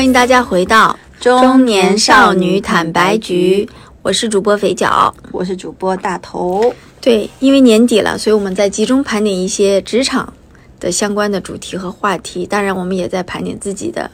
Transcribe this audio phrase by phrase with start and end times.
[0.00, 3.68] 欢迎大家回到中年少女坦白局，
[4.00, 6.74] 我是主播肥脚，我是主播大头。
[7.02, 10.32] 对，因为年底了，所以我们在集中盘点一些职场
[10.80, 12.46] 的相关的主题和话题。
[12.46, 14.10] 当然，我们也在盘点自己的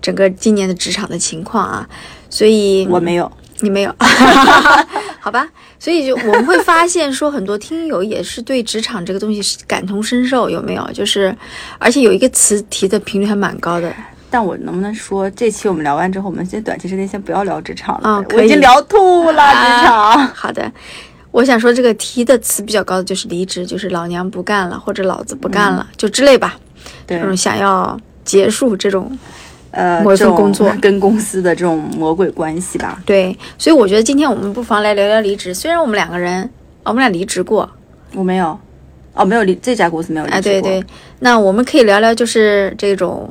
[0.00, 1.86] 整个今年的职场的情况啊。
[2.30, 3.94] 所以我没有，你没有，
[5.20, 5.46] 好吧？
[5.78, 10.90] 所以就我们会发现说，很多听友也是对职场这个东西是感同身受，有没有？
[10.94, 11.36] 就是，
[11.78, 13.94] 而且有一个词提的频率还蛮高的。
[14.30, 18.08] 但我能不能说，这期我们聊完之后，我们先短期之内先不要聊职场了？
[18.08, 20.26] 啊可以我已经聊吐了职场。
[20.28, 20.70] 好的，
[21.32, 26.56] 我想说这个提的词比较高的就是离职，就是老娘不干了，或者老子不干了，就之类吧。
[27.06, 29.10] 对这，种想要结束这种
[29.72, 33.02] 呃，某种工作跟公司的这种魔鬼关系吧。
[33.04, 35.52] 对，所以我觉得今天我们不妨来聊聊离职。
[35.52, 36.48] 虽然我们两个人，
[36.84, 37.68] 我们俩离职过，
[38.14, 38.56] 我没有，
[39.14, 40.84] 哦，没有离这家公司没有离职哎，对对，
[41.18, 43.28] 那我们可以聊聊就是这种。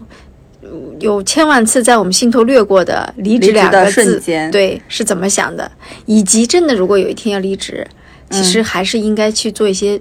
[0.70, 4.52] 呃有千万次在我们心头掠过的离职两个字，瞬间。
[4.52, 5.72] 对是怎么想的，
[6.06, 7.88] 以及真的如果有一天要离职，
[8.30, 10.00] 其嗯实还是应该去做一些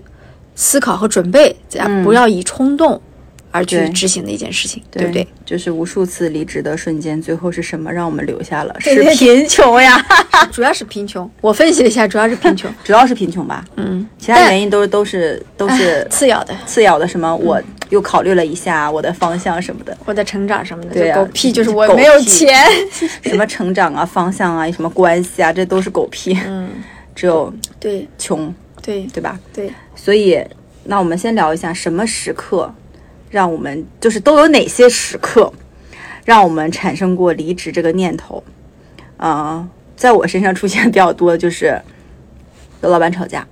[0.54, 1.56] 思考和准备，
[2.04, 3.00] 不要以冲动
[3.58, 5.26] 而去执行的一件事情，对不对？？
[5.44, 8.74] 就是无数次离职的瞬间，最后是什么让我们留下了？
[8.80, 10.04] 是贫穷呀，
[10.52, 13.64] 主要是贫穷，我分析了一下，主要是贫穷， 主要是贫穷吧。
[13.76, 22.54] 嗯，其他原因都都是都是次要的，次要的，什么我又考虑了一下我的方向什么的，我的成长什么的，对啊就狗屁，就是我狗没有钱，
[23.22, 26.68] 什么成长啊、方向啊、什么关系啊，这都是狗屁，嗯，
[27.14, 29.38] 只有对穷，对对吧？
[29.54, 30.38] 对，所以，
[30.84, 32.72] 那我们先聊一下什么时刻，
[33.30, 35.52] 让我们就是都有哪些时刻，
[36.24, 38.42] 让我们产生过离职这个念头。
[39.16, 41.80] 啊、在我身上出现比较多的就是
[42.80, 43.46] 跟老板吵架，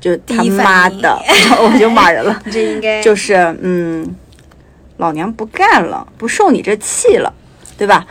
[0.00, 1.18] 就他妈的，
[1.62, 2.42] 我就骂人了。
[2.50, 4.16] 这应该就是嗯，
[4.96, 7.32] 老娘不干了，不受你这气了，
[7.76, 8.06] 对吧？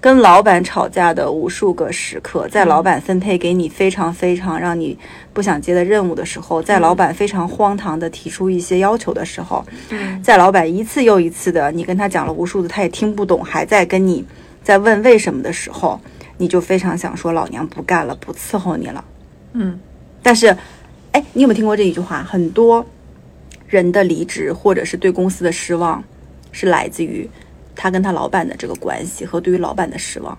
[0.00, 4.98] 跟老板吵架的无数个时刻，在老板分配给你非常非常让你
[5.34, 14.24] 不想接的任务的时候，在老板非常荒唐的提出一些要求的时候，嗯在老板一次又一次的你跟他讲了无数次，他也听不懂，还在跟你
[14.62, 16.00] 在问为什么的时候，
[16.38, 19.04] 你就非常想说老娘不干了，不伺候你了。
[19.52, 19.78] 嗯
[20.22, 20.56] 但是，
[21.12, 22.22] 哎，你有没有听过这一句话？
[22.22, 22.84] 很多
[23.66, 26.02] 人的离职或者是对公司的失望，
[26.52, 27.28] 是来自于
[27.80, 30.36] 他跟他老板的这个关系和对于老板的失望。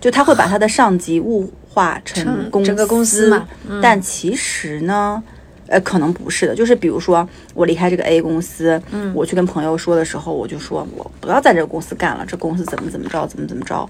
[0.00, 5.22] 就他会把他的上级物化成成公司，整个公司嘛嗯但其实呢，
[5.68, 6.56] 呃，可能不是的。
[6.56, 13.88] 就是比如说，我离开这个 A 公司，嗯我去跟朋友说的时候，我就说我不要在这个公司干了，这公司怎么怎么着，怎么怎么着。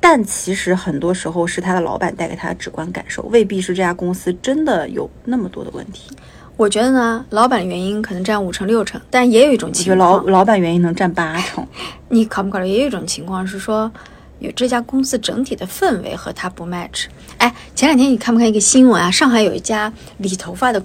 [0.00, 6.16] 但其实很多时候是他的老板带给他的直观感受，未必是这家公司真的有那么多的问题。
[6.56, 11.66] 我觉得呢，老板的原因可能占五成六成，但也有一种情况老，老板原因能占八成。
[12.10, 12.68] 你考不考虑？
[12.68, 13.90] 也有一种情况是说，
[14.38, 17.06] 有这家公司整体的氛围和他不 match。
[17.38, 19.10] 哎，前两天你看不看一个新闻啊？
[19.10, 20.80] 上海有一家理头发的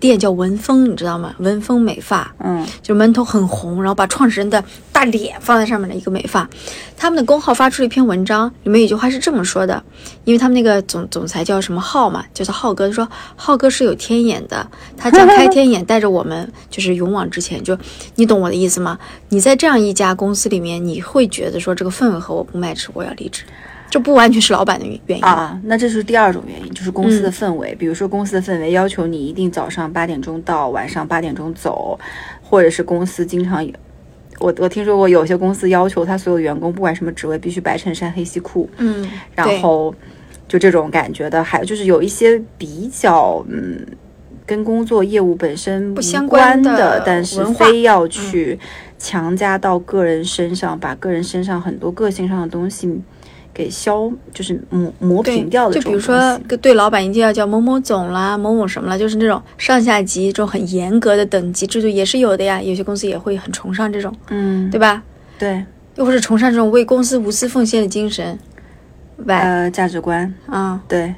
[0.00, 1.34] 店叫文峰，你知道吗？
[1.38, 6.48] 文峰美发，嗯，就门头很红，然后把创始人的大脸放在上面的一个美发。
[6.96, 9.82] 他们的公号发出了一篇文章，里面有一句话是这么说的，
[10.24, 17.62] 因为他们那个总总裁叫什么浩嘛，就是浩哥，说浩哥是有天眼的，他将开天眼带着我们 就是勇往直前。
[17.62, 17.76] 就
[18.16, 18.98] 你懂我的意思吗？
[19.28, 23.42] 你在这样一家公司里面，你会觉得说这个氛围和我不 match，我要离职。
[23.90, 27.74] 这不完全是老板的原因，啊，那这是第二种原因，就是公司的嗯氛围。
[27.74, 31.98] 比如说公司的氛围要求你一定早上八点钟到，晚上八点钟走，
[32.42, 33.72] 或者是公司经常有。
[34.40, 39.92] 我我听说过有些公司要求他所有员工不管什么职位必须白衬衫黑西裤，嗯，然后
[40.46, 43.84] 就这种感觉的，还有就是有一些比较嗯，
[44.46, 48.56] 跟工作业务本身不相关关的但是非要去
[48.96, 52.86] 强加到个人身上，把个人身上很多个性上的东西
[53.58, 62.62] 给消，就是磨磨平掉的就比如说，对老板一定要叫某某总啦、某某什么啦，就是那种上下级这种很严格的等级制度也是有的呀。
[62.62, 65.02] 有些公司也会很崇尚这种，嗯，对吧？
[65.40, 65.64] 对，
[65.96, 68.38] 又或者崇尚这种为公司无私奉献的精神，
[69.16, 71.12] 喂，呃，价值观，啊、对，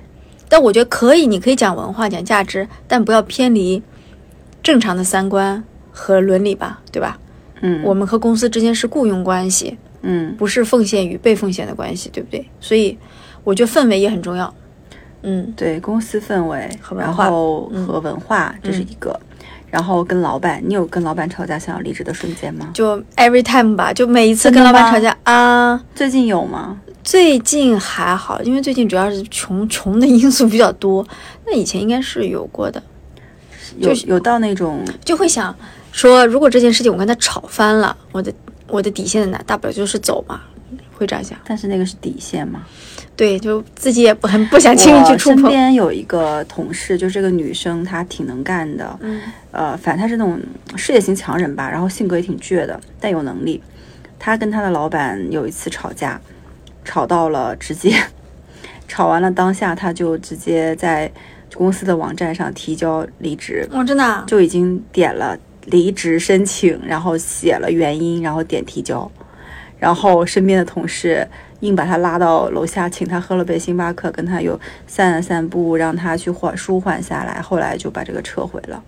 [0.49, 3.83] 但我觉得可以，你可以讲文化、讲价值，但不要偏离
[4.63, 7.19] 正常的三观和伦理吧，对吧？
[7.61, 12.49] 嗯，我们和公司之间是雇佣关系，嗯不是奉献与被奉献的关系，对不对？
[12.61, 12.97] 所以
[13.45, 14.53] 我觉得氛围也很重要。
[15.23, 19.19] 嗯，对公司氛围然和文化后嗯和文化这是一个，
[19.71, 22.71] 然后跟老板，你有跟老板吵架想要离职的瞬间吗？
[22.73, 25.83] 就 every time 吧，就每一次跟老板吵架啊。
[25.95, 26.81] 最近有吗？
[27.05, 31.07] 最近还好，因为最近主要是穷穷的因素比较多。
[31.47, 32.83] 那以前应该是有过的，
[33.77, 35.55] 有就是有到那种就会想
[35.93, 38.33] 说，如果这件事情我跟他吵翻了，我的
[38.71, 40.41] 我的底线在哪，大不了就是走嘛，
[40.95, 41.39] 会这样想。
[41.45, 42.65] 但是那个是底线嘛。
[43.17, 45.51] 对，就自己也不很不想轻易去触碰身。
[45.51, 49.21] 边有一个同事，就这个女生，她挺能干的，嗯
[49.51, 50.41] 呃，反正她是那种
[50.75, 53.63] 事业型强人吧，然后性格也挺倔的，但有能力。
[54.19, 56.19] 她跟她的老板有一次吵架，
[56.83, 57.95] 吵到了直接，
[58.89, 61.11] 吵完了当下，她就直接在
[61.55, 65.37] 公司的网站上提交离职，哦，真的啊、就已经点了
[65.67, 69.11] 离职申请，然后写了原因，然后点提交，
[69.79, 71.27] 然后身边的同事
[71.61, 78.83] 硬把他拉到楼下，请他喝了杯星巴克，跟他又散了散步，让他去缓舒缓下来，后来就把这个撤回了。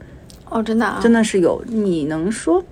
[0.49, 2.63] 哦，真的啊，真的是有，你能说？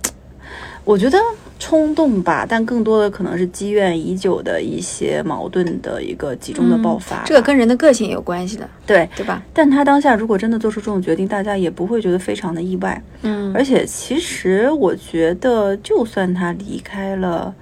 [0.83, 1.17] 我觉得
[1.59, 9.43] 冲动吧，但更多的可能是积怨已久的一些矛盾的一个集中的爆发、嗯这个跟人的个性有关系的，对，对吧？
[9.53, 13.01] 但他当下如果真的做出这种决定，大家也不会觉得非常的意外。
[13.21, 17.53] 嗯，而且其实我觉得，就算他离开了，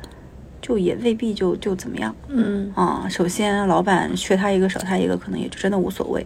[0.61, 3.05] 就也未必就就怎么样嗯啊。
[3.09, 6.25] 首先，老板缺他一个少他一个，可能也就真的无所谓。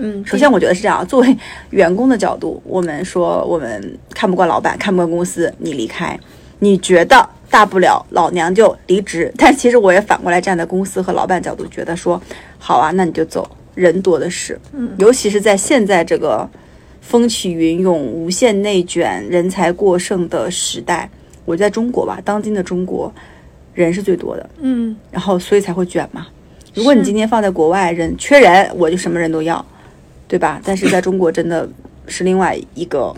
[0.00, 1.36] 嗯，首先，我觉得是这样，作为
[1.70, 6.18] 员工的角度，我们说我们看不惯老板，看不惯公司，你离开，
[6.60, 9.32] 你觉得大不了老娘就离职。
[9.36, 12.20] 但其实我也反过来站在公司和老板角度，觉得说，
[12.58, 14.58] 好啊，那你就走，人多的是。
[14.72, 16.48] 嗯尤其是在现在这个
[17.00, 21.08] 风起云涌、无限内卷、人才过剩的时代，
[21.44, 23.12] 我在中国吧，当今的中国，
[23.74, 26.26] 人是最多的，嗯然后所以才会卷嘛。
[26.74, 29.64] 如果你今天放在国外，人缺人，我就什么人都要，
[30.28, 30.60] 对吧？
[30.62, 31.68] 但是在中国真的
[32.06, 33.12] 是另外一个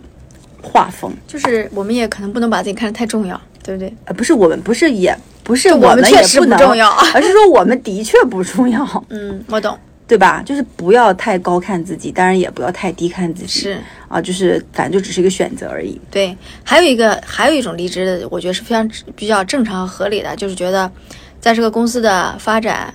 [0.62, 3.92] 画风，就是我们也可能不能把自己看得太重要，对不对？
[4.04, 9.76] 呃，不是我们，不是也不是我们们确实也不能不重要而是说我们的确不重要， 嗯，我懂，
[10.06, 10.42] 对吧？
[10.44, 13.78] 就是不要太高看自己，当然也不要太低看自己，是
[14.08, 16.00] 啊，就是反正就只是一个选择而已。
[16.10, 16.36] 对。
[16.62, 20.90] 还有一个，还有一种离职的，我觉得是非常比较正常和合理的，就是觉得
[21.40, 22.92] 在这个公司的发展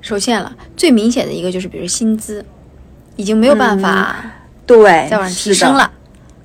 [0.00, 0.52] 受限了。
[0.76, 2.44] 最明显的一个就是，比如薪资
[3.16, 4.16] 已经没有办法
[4.66, 5.90] 对，再往上提升了，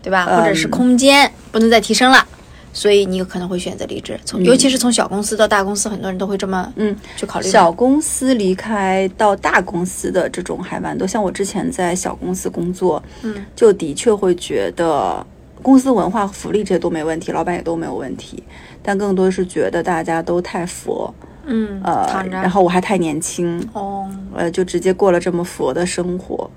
[0.01, 0.25] 对吧？
[0.29, 2.25] 嗯或者是空间不能再提升了。
[2.73, 7.51] 所以你有可能会选择离职，从、尤其是从小公司到大公司，很多人都会这么嗯去考虑的。
[7.51, 15.25] 小公司离开到大公司的这种还蛮多，像我之前在小公司工作，嗯，就的确会觉得
[15.63, 18.43] 公司文化、福利这些都没问题，老板也都没有问题，
[18.83, 21.11] 但更多是觉得大家都太佛，
[21.47, 24.07] 嗯，呃然后我还太年轻，哦。
[24.35, 26.49] 呃，就直接过了这么佛的生活。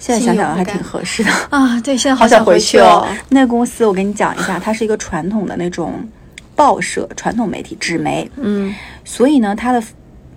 [0.00, 3.06] 现在想想还挺合适的， 啊，对，现在好想回去哦。
[3.30, 5.92] 那个公司我跟你讲一下，它是一个传统的那种
[6.54, 8.74] 报社、传统媒体纸媒，嗯。
[9.04, 9.82] 所以呢，它的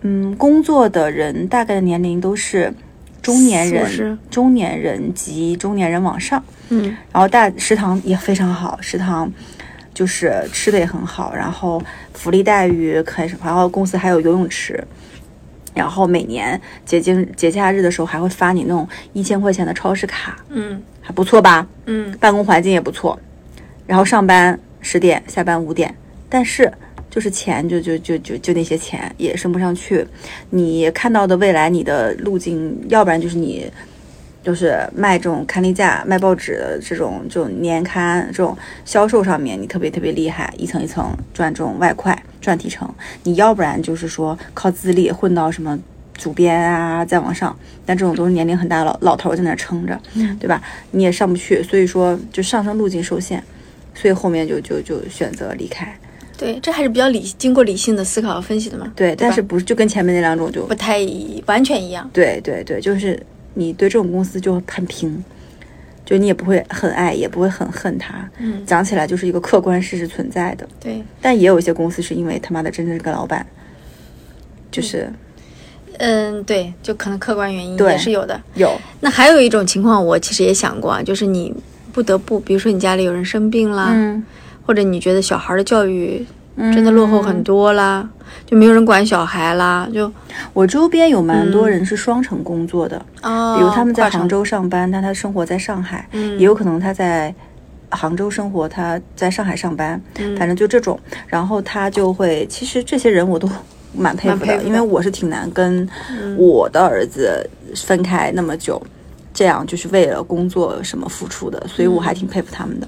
[0.02, 2.74] 嗯工作的人大概的年龄都是
[3.22, 6.98] 中年人、中年人及中年人往上，嗯。
[7.12, 9.32] 然后大食堂也非常好，食堂
[9.94, 11.82] 就是吃的也很好，然后
[12.14, 14.84] 福利待遇可以，然后公司还有游泳池。
[15.74, 21.66] 然后每年节经节假日的时候还会发你那种一千块钱的超市卡，嗯还不错吧？
[21.86, 23.18] 嗯办公环境也不错，
[23.88, 25.96] 然后上班十点，下班五点，
[26.28, 26.70] 但是
[27.10, 30.06] 就是钱就就就就就那些钱也升不上去。
[30.50, 33.72] 你看到的未来你的路径，要不然就是你
[34.44, 42.90] 就是卖这种刊例架、卖报纸的这种这种年刊这种销售上面，你特别特别厉害，一层一层赚这种外快赚提成。
[43.24, 45.80] 你要不然就是说靠资历混到什么。
[46.14, 50.00] 主编啊，再往上，但这种都是年龄很大的老老头在那撑着，
[50.40, 50.62] 对吧？
[50.92, 53.44] 你也上不去，所以说就上升路径受限，
[53.96, 55.98] 所以后面就就就选择离开。
[56.38, 58.92] 对，这还是比较理经过理性的思考和分析的嘛。
[58.96, 61.00] 对，但是不是就跟前面那两种就不太
[61.48, 62.08] 完全一样。
[62.14, 63.20] 对对对，就是
[63.54, 65.24] 你对这种公司就很平，
[66.06, 68.30] 就你也不会很爱，也不会很恨它。
[68.38, 73.46] 嗯，讲起来就是一个客观事实存在的，对，但也有一些公司是因为他妈的真正是个老板，
[74.72, 75.12] 就是
[75.98, 78.40] 嗯，对，就可能客观原因也是有的。
[78.56, 78.74] 有。
[79.00, 81.54] 那还有一种情况，我其实也想过啊，就是你
[81.92, 84.24] 不得不，比如说你家里有人生病啦，嗯。
[84.64, 86.28] 或者你觉得小孩的教育嗯
[86.58, 88.08] 真的落后很多啦，
[88.46, 90.12] 就没有人管小孩啦，就
[90.54, 96.38] 我周边有蛮多人是双城工作的，哦，比如他们在杭，州上班，但他生活在上海，嗯。
[96.38, 97.34] 也有可能他在
[97.90, 100.36] 杭州生活，他在上海上班，嗯。
[100.38, 101.00] 反正就这种。
[101.28, 103.50] 然后他就会，其实这些人我都
[103.96, 104.64] 蛮佩服的，服的。
[104.64, 106.36] 因为我是挺难跟嗯。
[106.38, 108.82] 我的儿子分开那么久，
[109.34, 112.88] 这样就是为了工作什么付出的，所以我还挺佩服他们的。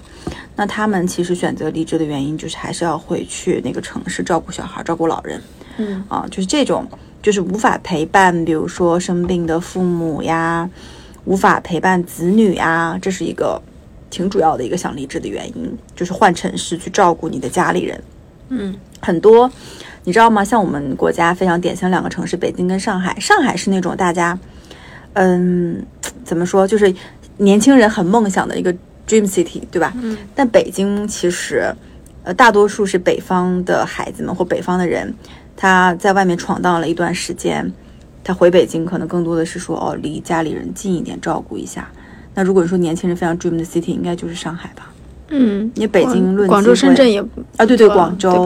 [0.55, 5.41] 那他们其实选择离职的原因，就是还是要回去那个城市照顾小孩、照顾老人。
[5.77, 6.87] 嗯啊，就是这种，
[7.21, 10.69] 就是无法陪伴，比如说生病的父母呀，
[11.25, 13.59] 无法陪伴子女呀，这是一个
[14.11, 18.03] 挺主要的一个想离职的原因，就是换城市去照顾你的家里人。
[18.49, 19.49] 嗯很多，
[20.03, 20.45] 你知道吗？
[20.45, 23.19] 像我们国家非常典型两个城市，北京跟上海。
[23.19, 24.37] 上海是那种大家，
[25.13, 25.83] 嗯，
[26.23, 26.93] 怎么说，就是
[27.37, 28.73] 年轻人很梦想的一个
[29.07, 29.93] dream city，对吧？
[30.01, 31.73] 嗯但北京其实，
[32.23, 35.13] 呃，大多数是北方的孩子们或北方的人，
[35.55, 37.71] 他在外面闯荡了一段时间，
[38.23, 41.87] 他回北京可能更多的是说，哦，离家里人近一点，照顾一下。
[42.35, 44.91] 那如果说年轻人非常 dream 的 city，应该就是上海吧？
[45.29, 47.19] 嗯，因为北京论广州、深圳也
[47.57, 48.43] 啊，对对，广州，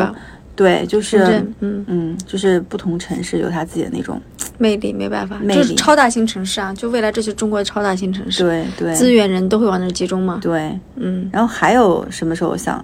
[0.55, 0.79] 对？
[0.81, 1.19] 对，就是，
[1.59, 4.19] 嗯，嗯，就是不同城市有它自己的那种，
[4.57, 10.39] 魅力没办法，就是超大型城市啊，就未来这些中国的超大型城市，对对资源人都会往那儿集中嘛。
[10.41, 10.77] 对。
[10.95, 12.83] 嗯，然后还有什么时候想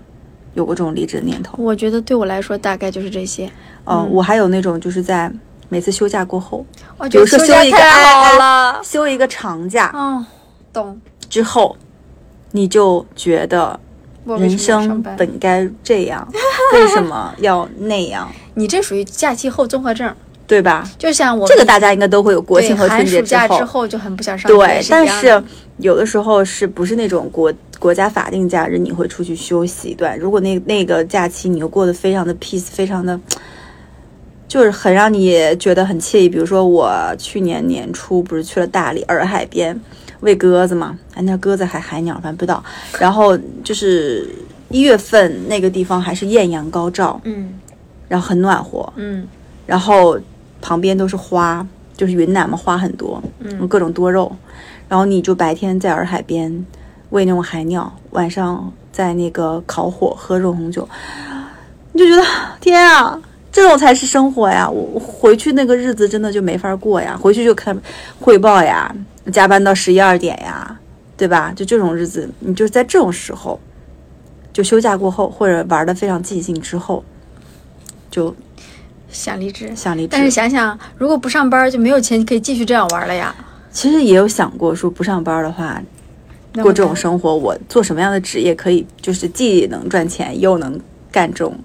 [0.53, 1.55] 有过这种离职的念头？
[1.57, 3.49] 我觉得对我来说大概就是这些。
[3.85, 5.31] 哦，我还有那种就是在
[5.69, 6.65] 每次休假过后，
[6.97, 10.25] 我比如说休一个太好了，休一个长假哦，
[10.71, 10.99] 懂。
[11.29, 11.75] 之后，
[12.51, 13.79] 你就觉得
[14.25, 16.27] 人生本该这样，
[16.73, 18.31] 为什么要那样？
[18.53, 20.15] 你这属于假期后综合症，
[20.53, 20.87] 对吧？
[20.99, 23.87] 就像我这个大家应该都会有国庆和春节之后。
[23.87, 25.43] 就很不想上学，对，但是
[25.77, 30.17] 有的时候是不是那种国国家法定假日你会出去休息一段？
[30.17, 33.19] 如果那那个假期你又过得非常的 peace，非常的，
[34.47, 36.29] 就是很让你觉得很惬意。
[36.29, 39.79] 比如说我去年年初不是去了大理洱海边
[40.21, 40.97] 喂鸽子嘛？
[41.15, 42.63] 哎，那鸽子还海鸟，反正不知道。
[42.99, 44.29] 然后就是
[44.69, 47.59] 一月份那个地方还是艳阳高照，嗯
[48.07, 49.27] 然后很暖和，嗯
[49.65, 50.19] 然后
[50.63, 51.67] 旁边都是花，
[51.97, 54.33] 就是云南嘛，花很多，嗯各种多肉。
[54.87, 56.65] 然后你就白天在洱海边
[57.09, 60.87] 喂那种海鸟，晚上在那个烤火喝热红酒，
[61.91, 62.23] 你就觉得
[62.61, 63.19] 天啊，
[63.51, 64.69] 这种才是生活呀！
[64.69, 67.77] 我我回去那个日子真的就没法过呀，回去就看
[68.19, 68.95] 汇报呀，
[69.31, 70.79] 加班到十一二点呀，
[71.17, 71.51] 对吧？
[71.55, 73.59] 就这种日子，你就在这种时候，
[74.51, 77.03] 就休假过后或者玩的非常尽兴之后，
[78.11, 78.35] 就
[79.13, 79.71] 想离职。
[79.73, 80.09] 想离职。
[80.11, 83.33] 但是想想，如果不上班，就没有钱可以继续这样玩了呀。
[83.71, 85.81] 其实也有想过，说不上班的话，
[86.55, 90.77] 过这种生活，我做什么样的职业可以，就是既能赚钱又能
[91.09, 91.57] 干这种，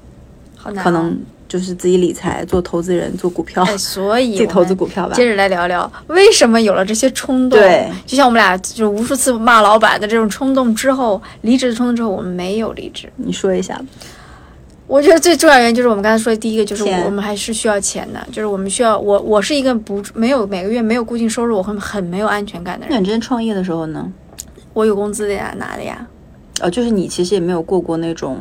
[0.56, 1.18] 好难、可能。
[1.48, 5.14] 就是自己理财、做投资人、做股票，哎，所以自己投资股票吧。
[5.14, 7.58] 接着来聊聊，为什么有了这些冲动？
[7.58, 13.10] 对，就像我们俩就无数次骂老板的这种冲动之后，离职的冲动之后，我们没有离职。
[13.16, 13.86] 你说一下吧。
[14.88, 22.94] 我觉得最重要原因就是我们刚才说的第一个，就是我们还是需要钱的，就是我们需要我我是一个不没有每个月没有固定收入，我会很没有安全感的人。
[22.94, 24.10] 那你之前创业的时候呢？
[24.72, 26.06] 我有工资的呀，拿的呀，
[26.60, 28.38] 哦，就是你其实也没有过过那种，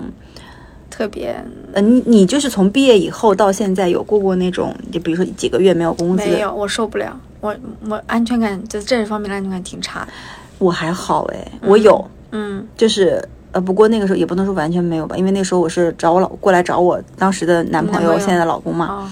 [0.90, 1.36] 特别
[1.74, 7.56] 呃，你你就是从毕业以后到现在有过过那种，就比如说几个月没有工资，没有，我受不了，我
[7.90, 10.08] 我安全感在这方面的安全感挺差的。
[10.60, 12.68] 我还好哎，我有，嗯。
[12.78, 19.12] 就是呃，不过那个时候也不能说完全没有吧，因为那时候我是找我老过来找我当时的男朋友，现在的老公嘛，啊，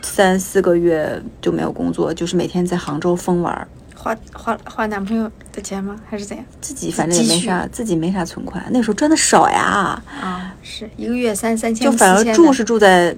[0.00, 5.96] 三四个月就没有工作，就是每天在杭州疯玩儿，花花花男朋友的钱吗？
[6.08, 6.46] 还是怎样？
[6.60, 13.16] 自己反正也没啥，自己没啥存款，那时候赚的少呀，啊，是一个月三三千，就反四千的正住是住在嗯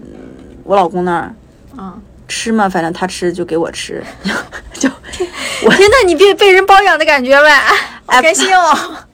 [0.64, 1.34] 我老公那儿，
[1.76, 1.98] 啊。
[2.26, 4.02] 吃嘛，反正他吃就给我吃，
[4.72, 5.28] 就天
[5.68, 7.60] 呐，你别被人包养的感觉呗，
[8.06, 8.96] 好开心哦！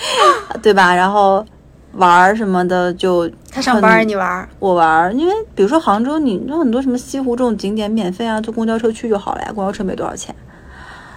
[0.62, 0.94] 对吧？
[0.94, 1.44] 然后
[1.92, 10.34] 玩儿什么的就他上班，你玩，我玩，因为比如说杭州，你有很多什么西湖这种景点免费啊，坐公交车去就好了呀，公交车没多少钱。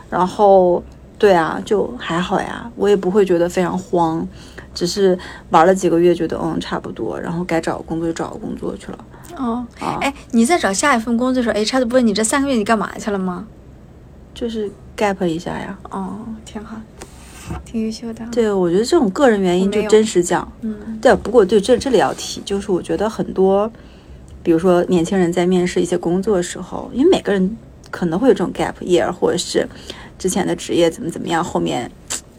[0.10, 0.84] 然后，
[1.18, 4.28] 对啊，就还好呀，我也不会觉得非常慌，
[4.74, 5.18] 只是
[5.52, 8.98] 玩了几个月，觉得嗯差不多，然后该找工作就找工作去了。
[9.38, 13.46] 哦，啊哎，你在找下一份工作的时候，HR 都不问你这三个月你干嘛去了吗？
[14.34, 15.78] 就是 gap 一下呀。
[15.90, 16.76] 哦，挺好，
[17.66, 23.72] 挺优秀的。，对，我觉得这种个人原因就真实讲，嗯对，不过对这这里要提，就是我觉得很多，
[24.44, 27.58] 比如说年轻人在面试一些工作的时候，因为每个人
[27.90, 29.68] 可能会有这种 gap year，或者是
[30.18, 31.90] 之前的职业怎么怎么样，后面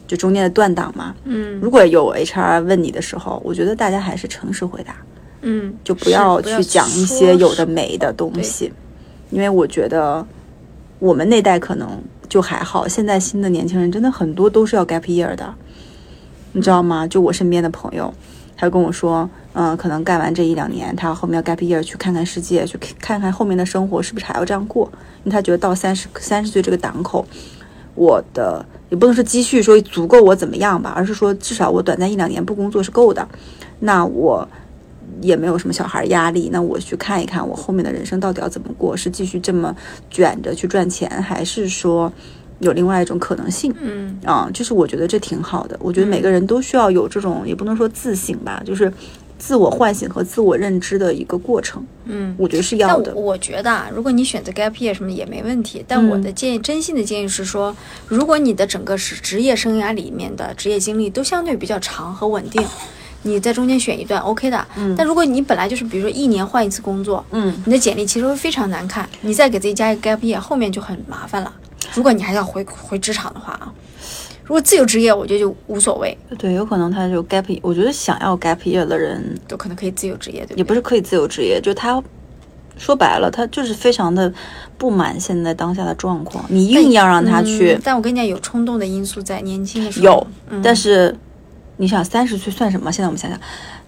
[0.07, 1.15] 就中间的断档嘛。
[1.25, 4.97] 嗯如果有 HR 问你的时候，我觉得大家还是诚实回答，
[5.43, 8.73] 嗯，就不要去讲一些有的没的东西，
[9.31, 10.25] 因为我觉得
[10.99, 11.89] 我们那代可能
[12.33, 15.55] 就还好，现在新的年轻人真的很多都是要 gap year 的，
[16.53, 17.07] 你知道吗？
[17.07, 18.11] 就我身边的朋友，
[18.57, 24.91] 他跟我说，嗯，可能干完这一两年，他后面要 gap year 去看看世界，去看看后面的生活是不是还要这样过，
[25.25, 27.23] 因为他觉得到三十三十岁这个档口，
[27.95, 33.29] 我的也不能说积蓄说足够我怎么样吧，而是说至少我短暂一两年不工作是够的，
[33.81, 34.49] 那我。
[35.21, 39.75] 也没有什么小孩压力，那我去看一看我后面的人生到底要怎么过，是继续这么
[40.11, 42.13] 卷着去赚钱，还是说
[42.61, 43.75] 有另外一种可能性？
[43.81, 45.77] 嗯啊，就是我觉得这挺好的。
[45.81, 48.93] 我觉得每个人都需要有这种，也不能说自省吧，就是
[49.39, 51.85] 自我唤醒和自我认知的一个过程。
[52.05, 53.13] 嗯，我觉得是要的。
[53.13, 55.85] 但我觉得啊，如果你选择 gap year 什么也没问题。
[55.89, 57.77] 但我的嗯建议，真心的建议是说，
[58.07, 62.65] 如果你的整个是职业生涯里面的职业经历都相对比较长和稳定，
[63.23, 64.67] 你在中间选一段 OK 的。
[64.77, 71.53] 嗯但如果你本来就是比如说一年换一次工作，嗯，你的简历其实会非常难看，你再给自己加一个 gap year，后面就很麻烦了。
[71.95, 73.73] 如果你还要回回职场的话啊，
[74.45, 80.59] 如果自由职业，我觉得就无所谓，对，有可能他就 gap，year- 我觉得想要 gap year 的人都可能可以自由职业，对不对？
[80.59, 82.03] 也不是可以自由职业，就他
[82.79, 84.33] 说白了，他就是非常的
[84.79, 91.15] 不满现在当下的状况，你硬要让他去嗯，但我跟你讲，有冲动的因素在，年轻的时候有，嗯、但是
[91.77, 92.93] 你想三十岁算什么？
[92.93, 93.41] 现在我们想想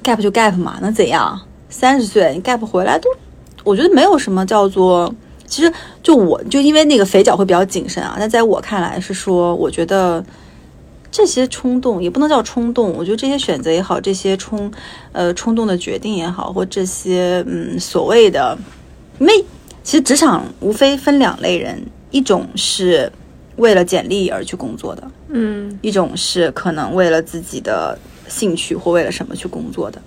[0.02, 1.40] ，gap 就 gap 嘛，能怎样？
[1.68, 3.08] 三十岁你 gap 回来都，
[3.64, 5.14] 我觉得没有什么叫做。
[5.46, 5.70] 其实
[6.02, 10.24] 就我就因为那个肥脚会比较谨慎啊，但在我看来是说，我觉得
[11.12, 14.72] 这些冲动也不能叫冲动，我觉得这些选择也好，这些冲
[15.12, 18.56] 呃冲动的决定也好，或这些嗯所谓的，
[19.18, 19.44] 因为
[19.82, 23.12] 其实职场无非分两类人，一种是
[23.56, 30.00] 为了简历而去工作的，嗯一种是可能为了自己的兴趣或为了什么去工作的。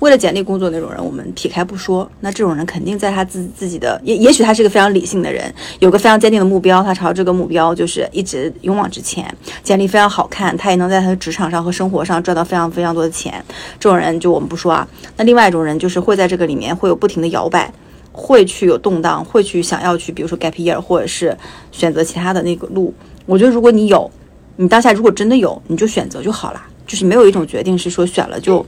[0.00, 9.32] 为了简历工作那种人，我们撇开不说，那这种人肯定在他自自己的也也许他是个非常理性的人，有个非常坚定的目标，他朝这个目标就是一直勇往直前。
[9.62, 13.42] 简历非常好看，他也能在他的职场上和生活上赚到非常非常多的钱。
[13.78, 14.86] 这种人就我们不说啊。
[15.16, 17.72] 那另外一种人就是会在这个里面会有不停的摇摆，
[18.16, 21.36] 会去有动荡，会去想要去，比如说 gap year，或者是
[21.72, 22.94] 选择其他的那个路。
[23.26, 24.08] 我觉得如果你有，
[24.56, 26.62] 你当下如果真的有，你就选择就好了。
[26.86, 28.64] 就是没有一种决定是说选了就，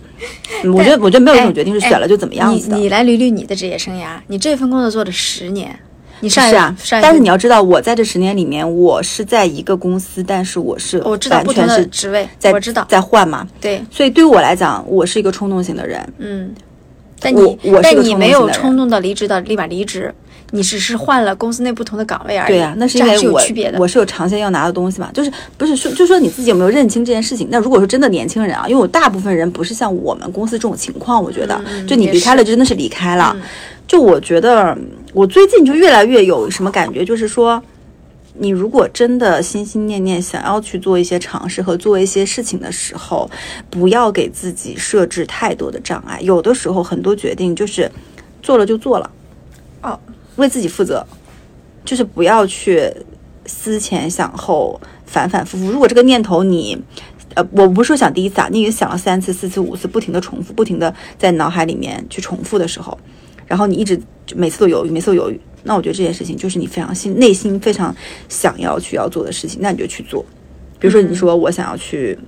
[0.65, 2.75] 嗯 我觉得我觉得没有一种决定是选了就怎么样子的。
[2.75, 5.79] 哎你你来捋捋你的职业生涯，你这份工作做了十年，
[6.21, 16.13] 你是啊上，但是你要知道，我在这十年里面，我是在一个公司，但是我是我知道不同的完全是职位，在我知道，在换嘛，对，所以对于我来讲，我是一个冲动型的人。
[16.17, 16.55] 嗯。
[17.21, 20.15] 但你但你没有冲动的离职到立马离职，
[20.51, 22.53] 你只是换了公司内不同的岗位而已。
[22.53, 23.79] 对呀、那是因为我区别的。
[23.79, 27.49] 我是有长线要拿的东西嘛，就是不是说就说你自己有没有认清这件事情？
[27.51, 33.33] 那如果说真的年轻人啊，因为我大部分人不是像我们公司这种情况，我觉得、嗯就你离开了，就真的是离开了。
[33.35, 33.43] 嗯
[33.89, 34.77] 就我觉得
[35.13, 37.63] 我最近就越来越有什么感觉，就是说。
[38.39, 43.31] 你如果真的心心念念想要去做一些尝试和做一些事情的时候，
[43.71, 46.21] 不要给自己设置太多的障碍。
[46.21, 47.91] 有的时候很多决定就是
[48.43, 49.11] 做了就做了，
[49.83, 49.99] 哦，
[50.37, 51.07] 为自己负责，
[51.85, 52.93] 就是不要去
[53.47, 55.71] 思前想后，反反复复。
[55.71, 56.77] 如果这个念头你，
[57.35, 62.97] 呃，我不是说想第一次啊，你已经想了三次、四次、五次，不停的重复，不停的在脑海里面去重复的时候，
[63.47, 67.95] 然后你一直就每次都犹豫，每次都犹豫，那我觉得这件事情就是你非常心内心非常
[68.29, 70.25] 想要去要做的事情，那你就去做。
[70.79, 72.19] 比如说，你说我想要去、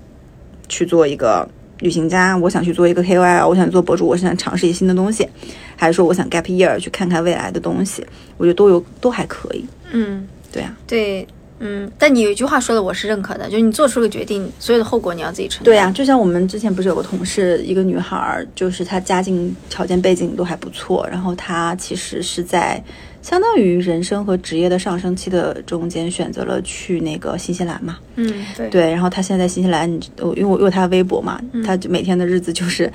[0.68, 1.48] 去做一个
[1.80, 5.28] 旅行家，我想去做一个 KOL，我想做博主，我想尝试一些新的东西，
[5.76, 8.04] 还是说我想 gap year 去看看未来的东西，
[8.36, 9.64] 我觉得都有都还可以。
[9.92, 11.26] 嗯，对啊，对，
[11.60, 11.90] 嗯。
[11.98, 15.64] 但你有一句话说的，我是认可的，就是你做出了决定，所有的后果你要自己承担。
[15.64, 22.82] 对呀、就像我们之前不是有个同事，一个女孩儿，就是她家境条件背景都还不错，然后她其实是在
[23.20, 27.98] 相当于人生和职业的上升期的中间选择了去那个新西兰嘛。
[28.16, 32.90] 嗯，对，对，然后她现在在新西兰，你我因为我有她的微博嘛，她就每天的日子就是，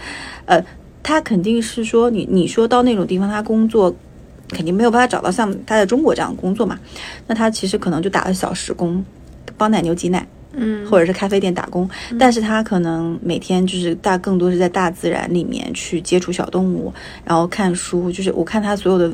[0.45, 0.63] 呃，
[1.04, 3.93] 她肯定是说你你说到那种地方，她工作
[4.54, 6.80] 肯定没有办法找到像他在中国这样的工作嘛，
[7.28, 9.04] 那他其实可能就打了小时工，
[9.58, 10.26] 帮奶牛挤奶。
[10.56, 11.89] 嗯，或者是咖啡店打工，
[12.20, 16.94] 但是他可能每天就是大更多是在大自然里面去接触小动物，
[17.26, 18.12] 然后看书。
[18.12, 19.12] 就是我看他所有的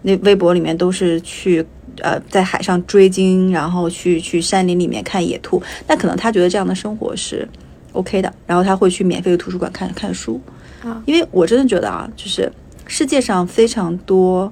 [0.00, 1.62] 那微博里面都是去
[2.00, 5.62] 呃在海上追鲸，然后去去山林里面看野兔。
[5.86, 7.46] 那可能他觉得这样的生活是
[7.92, 10.40] OK 的，然后他会去免费的图书馆看看书。
[10.82, 12.50] 啊因为我真的觉得啊，就是
[12.86, 14.50] 世界上非常多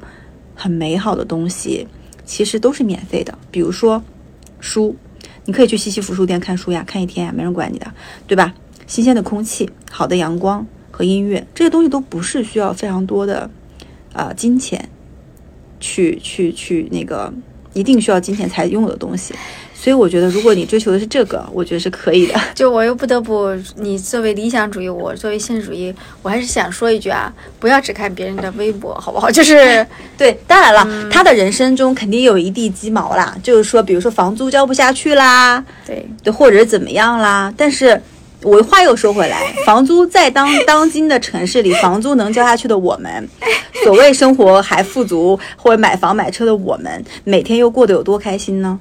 [0.57, 1.87] 很美好的东西，
[2.25, 4.03] 其实都是免费的，比如说
[4.59, 4.97] 书。
[5.45, 7.87] 你可以去西西弗书店看书呀，看一天呀，没人管你的，
[8.27, 8.53] 对吧？
[8.88, 13.49] 新鲜的空气、好的阳光和音乐，这些东西都不是需要非常多的、
[14.12, 14.88] 呃金钱
[15.79, 17.33] 去去去那个
[17.75, 19.35] 一定需要金钱才拥有的东西。
[19.87, 22.35] 所以我觉得，如果你追求的是这个， 我觉得是可以的。
[22.57, 29.31] 就我又不得不，你作为理想主义，我作为现实主义，我还是想说一句啊，不要只看别人的微博，好不好？
[29.31, 29.87] 就是
[30.18, 37.55] 对，当然了，他的人生中肯定有一地鸡毛啦，就是说，比如说房租交不下去啦，对，对，或者是怎么样啦。
[37.57, 38.03] 但是
[38.42, 43.29] 我话又说回来，房租在当当今的城市里，房租能交下去的我们，
[43.85, 48.81] 所谓生活还富足或者买房买车的我们，每天又过得有多开心呢？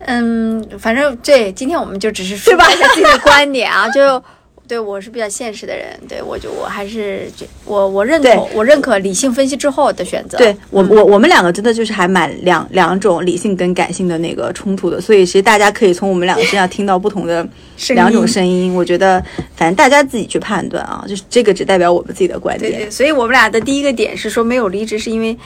[0.00, 4.22] 嗯，反正对，今天我们就只是抒发一下自己的观点啊， 就
[4.66, 10.38] 对我是比较现实的人，对我就我还是觉我我认对同我认可理性分析之后的选择。
[10.38, 17.46] 对我我我们两个真的就是还蛮两两种理性跟感性的那个冲突的，所以其实大家可以从我们两个身上听到不同的
[17.90, 18.72] 两种音声音。
[18.72, 19.20] 我觉得
[19.56, 22.70] 反正大家自己去判断啊，就是这个只代表我们自己的观点。
[22.70, 25.36] 对对，所以我们俩的第一个点是说没有离职，是因为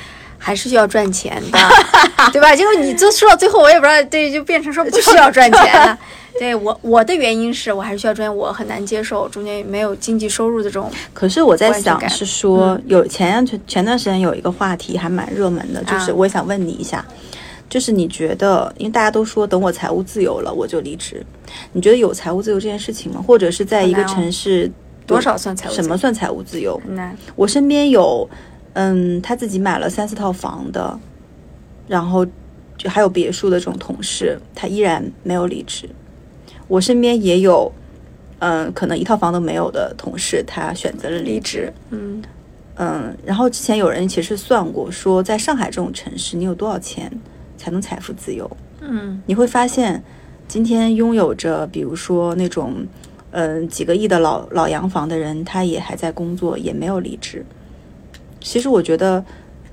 [0.44, 1.58] 还是需要赚钱的，
[2.30, 2.54] 对吧？
[2.54, 5.98] 结果你就说到最后，我也不知道，对，就变成说不需要赚钱了。
[6.38, 10.90] 对我我的原因是我还是需要赚钱，我很难接受中间没有经济收入的这种。
[11.14, 17.02] 可是我在想是说，有前前前段时间有一个话题还蛮热门的，就是啊我想问你一下，
[17.70, 21.24] 就是你觉得，因为大家都说等我财务自由了我就离职，
[21.72, 23.24] 你觉得有财务自由这件事情吗？
[23.26, 24.70] 或者是在一个城市
[25.06, 26.76] 多少算财务什么算财务自由？
[26.84, 27.16] 很难？
[27.36, 28.28] 我身边有，
[28.74, 30.98] 嗯，他自己买了三四套房的，
[31.88, 32.26] 然后
[32.76, 35.88] 就还有别墅的这种同事，他依然没有离职。
[36.66, 37.70] 我身边也有，
[38.40, 41.72] 嗯，可能一套房都没有的同事，他选择了离职。
[41.90, 42.22] 嗯，
[42.76, 47.10] 嗯，然后之前有人其实算过，说在上海这种城市，你有多少钱
[47.56, 48.50] 才能财富自由？
[48.80, 50.02] 嗯，你会发现，
[50.48, 52.86] 今天拥有着比如说那种，
[53.30, 57.44] 嗯，几个亿的老老洋房的人，他也还在工作，也没有离职。
[58.44, 59.24] 其实我觉得，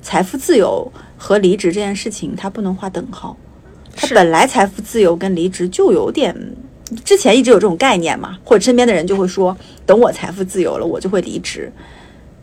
[0.01, 3.37] 财富自由和离职这件事情，它不能划等号。
[3.95, 6.33] 它本来财富自由跟离职就有点，
[7.03, 9.55] 之前一直有这种概念嘛，或者身边的人就会说，
[9.85, 11.71] 等我财富自由了，我就会离职。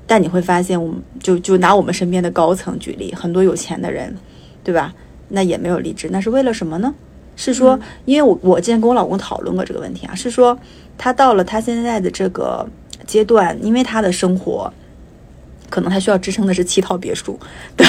[0.07, 4.15] 但你会发现，我们就就拿我们身边的高层举例，很多有钱的人，
[4.63, 4.95] 对吧？
[5.29, 6.95] 那也没有离职，那是为了什么呢？
[7.37, 10.59] 是说，因为我我之前跟我老公讨论过这个问题啊，是说
[10.97, 12.69] 他到了他现在的这个
[13.07, 14.73] 阶段，因为他的生活，
[15.69, 17.39] 可能他需要支撑的是七套别墅
[17.77, 17.85] 的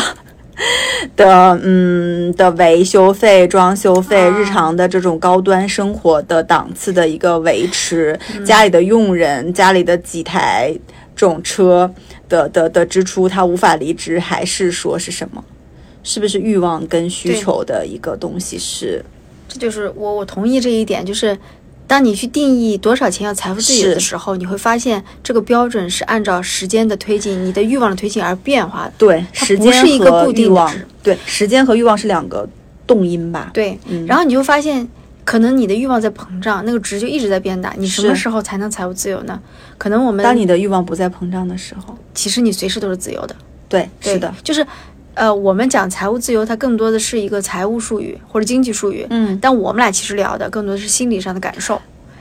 [1.16, 10.74] 的嗯的维修费、装修费、啊日常的这种高端生活的档次的一个维持，家里的佣人、家里的几台
[11.16, 11.90] 这种车
[12.28, 15.44] 的的的支出，他无法离职，还是说是什么？
[16.04, 19.04] 是不是欲望跟需求的一个东西是？
[19.48, 21.38] 这就是我我同意这一点，就是
[21.90, 28.94] 当你去定义多少钱要财富自由的时候，你会发现这个标准是按照时间的推进、你的欲望的推进而变化的。
[28.96, 30.72] 对，时间它不是一个固定的
[31.02, 32.48] 对，时间和欲望是两个
[32.86, 33.50] 动因吧？
[33.52, 34.88] 对，嗯然后你就发现，
[35.26, 37.74] 可能你的欲望在膨胀，那个值就一直在变大。
[37.76, 39.42] 你什么时候才能财务自由呢？
[39.80, 43.36] 可能我们当你的欲望不再膨胀的时候，其实你随时都是自由的。
[43.68, 44.66] 对，对是的，，就是
[45.16, 49.06] 呃，我们讲财务自由，它更多的是一个财务术语或者经济术语。
[49.10, 51.76] 嗯，但我们俩其实聊的更多的是心理上的感受，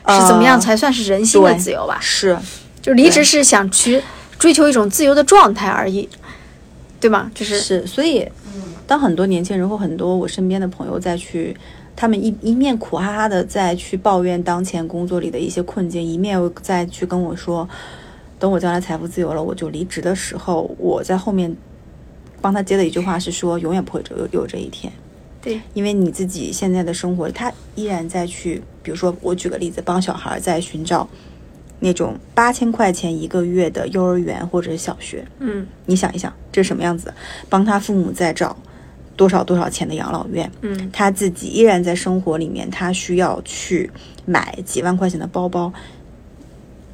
[0.09, 1.99] 是怎么样才算是人性的自由吧？
[2.01, 2.37] 是，
[2.83, 4.03] 就离职是想去
[4.39, 6.09] 追求一种自由的状态而已，
[6.99, 7.31] 对吗？
[7.35, 8.27] 就是是，所以
[8.87, 11.57] 当很多年轻人或很多我身边的朋友再去，
[11.95, 17.69] 他们一一面苦哈哈的再去抱怨当前工作里的一些困境，一面又再去跟我说，
[18.39, 21.55] 等我将来财富自由了，我就离职的时候，我在后面
[22.41, 24.93] 帮他接的一句话是说，永远不会有有这一天。
[25.41, 31.09] 对，因为你自己现在的生活，他依然在去，比如说我举个例子，帮小孩在寻找
[31.79, 37.15] 那种八千块钱一个月的幼儿园或者是小学，嗯你想一想，这是什么样子？
[37.49, 38.57] 帮他父母在找
[39.17, 43.89] 多少多少钱的养老院，嗯，他自己依然在生活里面，他需要去
[44.27, 45.73] 买几万块钱的包包，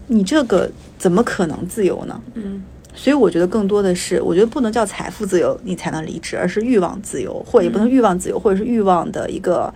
[0.07, 2.21] 你这个怎么可能自由呢？
[2.35, 2.63] 嗯，
[2.95, 9.73] 所以我觉得更多的是，我觉得不能叫财富自由你才能离职，而是欲望自由，或也不能欲望自由，或者是欲望的一个。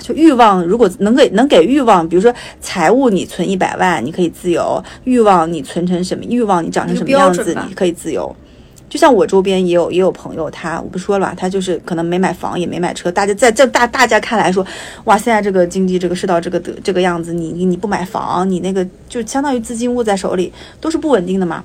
[0.00, 6.22] 就欲望，如果能给能给欲望，比如说财务，你存一百万，你可以自由；欲望，你存成什么？
[6.28, 8.36] 欲望，你长成什么样子，你可以自由。
[8.90, 14.64] 就像我周边也有也有朋友，他我不说了吧，他就是可能没买房也没买车，大家在在大大家看来说，
[15.04, 20.52] 哇，现在这个经济这个世道这个的这个样子，你你不买房，你那个就相当于资金握在手里
[20.82, 21.64] 都是不稳定的嘛。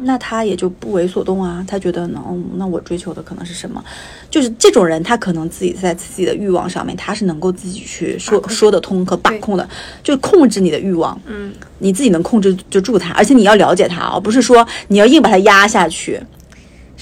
[0.00, 3.82] 那他也就不为所动啊，他觉得呢，嗯那我追求的可能是什么？
[4.30, 9.66] 就是这种人，他可能自己在自己的欲望上面，他是能够自己去说说得通和把控的，
[10.02, 11.18] 就是控制你的欲望。
[11.26, 16.20] 嗯，你自己能控制就住他，而且你要了解他啊，不是说你要硬把他压下去，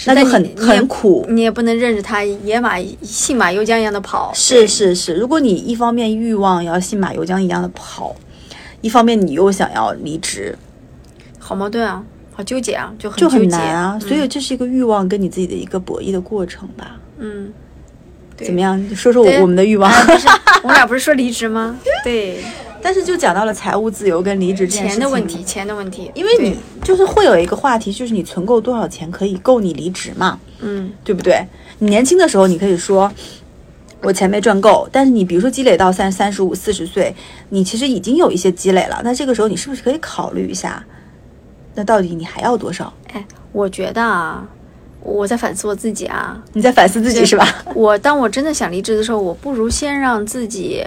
[0.06, 1.26] 那就很很苦。
[1.28, 4.30] 你也不能任着他野马信马由缰一样的跑。
[4.34, 8.14] 是是是，如果你一方面欲望要信马由缰一样的跑，
[8.80, 10.58] 一方面你又想要离职，
[11.38, 12.04] 好矛盾啊，
[12.42, 13.96] 好纠结啊，就很就很难啊。
[13.96, 16.96] 嗯所以这是一个欲望跟你自己的一个博弈的过程吧。
[17.18, 17.52] 嗯，
[18.36, 18.82] 对怎么样？
[18.96, 19.90] 说说我我们的欲望。
[19.90, 20.26] 啊不是
[20.62, 21.76] 我们俩不是说离职吗？
[22.04, 22.38] 对，
[22.82, 31.44] 但是就讲到了财务自由跟离职钱的问题，钱的问题，因为你就是会有一个话题，就是你存够多少钱可以够你离职嘛，嗯对不对？
[31.78, 33.12] 你年轻的时候你可以说，
[34.02, 37.14] 我钱没赚够，但是你比如说积累到三三十五、四十岁，
[37.50, 40.84] 你其实已经有一些积累了，那这个时候你是不是可以考虑一下，
[41.74, 42.92] 那到底你还要多少？
[43.12, 44.46] 哎，我觉得啊，
[45.00, 46.42] 我在反思我自己啊。
[46.52, 47.46] 你在反思自己是吧？
[47.74, 50.84] 我当我真的想离职的时候，我不如先让自己，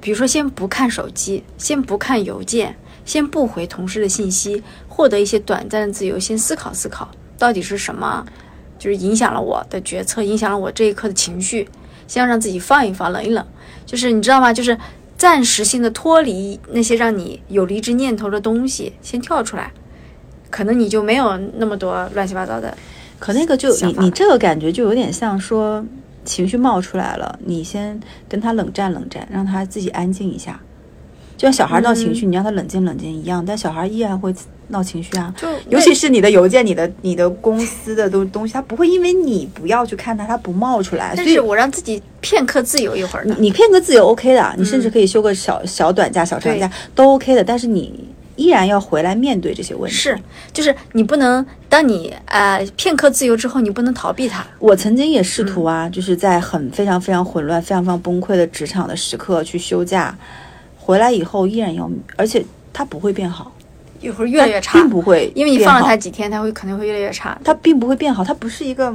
[0.00, 8.26] 比如说先不看手机，先不看邮件，先不回同事的信息，获得一些短暂的自由，先思考思考到底是什么，
[8.78, 11.68] 就是影响了我的决策，影响了我这一刻的情绪。
[12.06, 13.46] 先要让自己放一放，冷一冷，
[13.86, 14.52] 就是你知道吗？
[14.52, 14.76] 就是
[15.16, 19.72] 暂时性的脱离那些让你有离职念头的东西，先跳出来，
[20.54, 22.72] 可能你就没有那么多乱七八糟的。
[23.18, 25.84] 可那个就你你这个感觉就有点像说
[26.24, 30.60] 情绪冒出来了，你先跟他冷战冷战，让他自己安静一下。
[31.36, 34.32] 就像小孩闹情绪，你让他冷静冷静一样，但小孩依然会
[34.68, 35.34] 闹情绪啊。
[35.36, 41.14] 就尤其是你的邮件、你的你的公司的东东西，他不会因为你不要去看他，他不冒出来。
[41.16, 43.24] 但是我让自己片刻自由一会儿。
[43.24, 47.42] 你你片刻自由 OK 的，你甚至可以休个小小短假、小长假都 OK 的。
[47.42, 47.92] 但是你
[48.36, 49.96] 依然要回来面对这些问题。
[49.96, 50.18] 是，
[50.52, 54.46] 就是你不能，当你呃片刻自由之后，你不能逃避它。
[54.58, 60.16] 我曾经也试图啊，就是在很非常非常混乱、非常非常崩溃的职场的时刻去休假。
[60.76, 63.50] 回来以后依然要，而且它不会变好，
[64.04, 67.36] 一会儿越来越差，并不会，因为你放了它几天，它会肯定会越来越差。
[67.42, 68.90] 它并不会变好，它不是一个，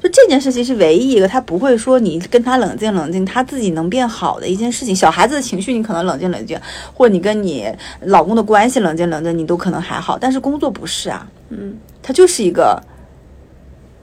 [0.00, 4.94] 就这件事情是唯一一个，它不会说你跟他冷静冷静，他自己能变好的一件事情。
[4.94, 6.58] 小孩子的情绪你可能冷静冷静，
[6.94, 7.66] 或者你跟你
[8.02, 12.80] 老公的关系冷静冷静，你都可能还好，但是工作不是啊，嗯，它就是一个，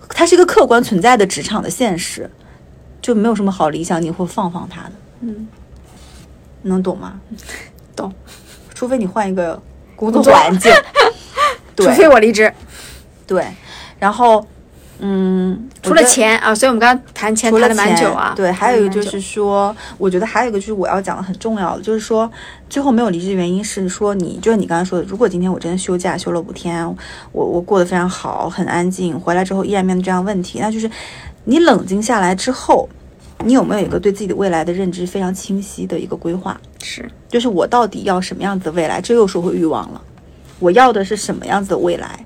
[0.10, 2.30] 它是一个客观存在的职场的现实，
[3.02, 4.92] 就没有什么好理想，你会放放他的，
[5.22, 5.48] 嗯。
[6.62, 7.22] 能懂吗？
[7.96, 8.14] 懂，
[8.74, 9.62] 除非你换一个
[10.00, 10.72] 工作环境，
[11.76, 12.52] 除非我离职。
[13.28, 13.46] 对，
[14.00, 14.46] 然后，
[15.00, 18.34] 嗯，除了钱啊，所以我们刚刚谈钱谈了蛮久啊。
[18.36, 22.30] 对，还有一个就是说，我觉得还有一个就是我要讲的很重要的，就是说
[22.70, 26.84] 最后没有离职的原因是说，你就是你刚才说的，如果今天我真的休假休了五天，
[27.32, 30.90] 我我过得非常好，很安静，回来之后依然面对这样问题，那就是
[31.44, 32.88] 你冷静下来之后。
[33.46, 36.60] 你有没有一个对自己的未来的认知非常清晰的一个规划？
[36.84, 39.02] 是，就是我到底要什么样子的未来？
[39.02, 40.02] 这又说回欲望了。
[40.60, 42.26] 我要的是什么样子的未来？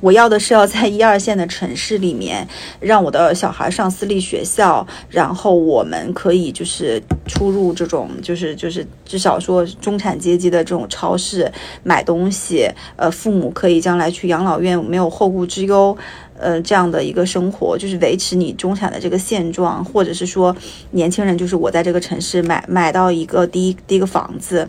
[0.00, 2.46] 我要的是要在一二线的城市里面，
[2.80, 11.50] 让我的小孩上私立学校，然后我们可以就是出入这种，就是就是至少说中产阶级的这种超市
[11.82, 15.96] 买东西，呃，父母可以将来去养老院没有后顾之忧。
[16.42, 20.56] 呃，这样的一个生活，就是维持你中产的这个现状，或者是说，
[20.92, 24.66] 年轻人就是我在这个城市买买到一个第一第一个房子，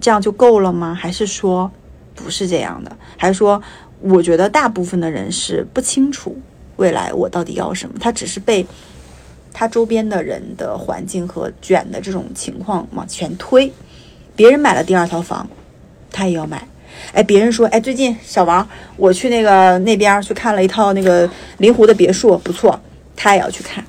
[0.00, 0.94] 这样就够了吗？
[0.98, 1.70] 还是说
[2.14, 2.96] 不是这样的？
[3.18, 3.60] 还是说，
[4.02, 6.36] 我觉得大部分的人是不清楚
[6.76, 8.66] 未来我到底要什么，他只是被
[9.52, 13.72] 他周边的人的环境和卷的这种情况往前推，
[14.34, 15.48] 别人买了第二套房，
[16.10, 16.66] 他也要买。
[17.12, 22.78] 哎，别人说，哎，最近小王，我去那个那边去看了一套那个临湖的别墅，不错，
[23.16, 23.84] 他也要去看。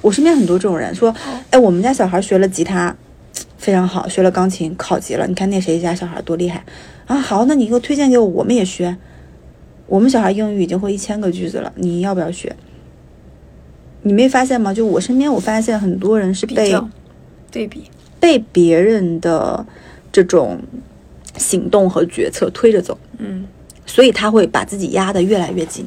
[0.00, 1.14] 我身边很多这种人说，
[1.50, 2.94] 哎，我们家小孩学了吉他，
[3.58, 5.26] 非常好，学了钢琴考级了。
[5.26, 6.64] 你看那谁家小孩多厉害
[7.06, 7.16] 啊！
[7.16, 8.96] 好，那你给我推荐给我，我们也学。
[9.86, 12.54] 我们小孩英语已经会一千个句子了，你要不要学？
[14.02, 14.72] 你没发现吗？
[14.74, 16.76] 就我身边，我发现很多人是被
[17.50, 19.66] 对比被别人的
[20.12, 20.60] 这种。
[21.38, 23.46] 行动和决策推着走，嗯，
[23.84, 25.86] 所以他会把自己压得越来越紧，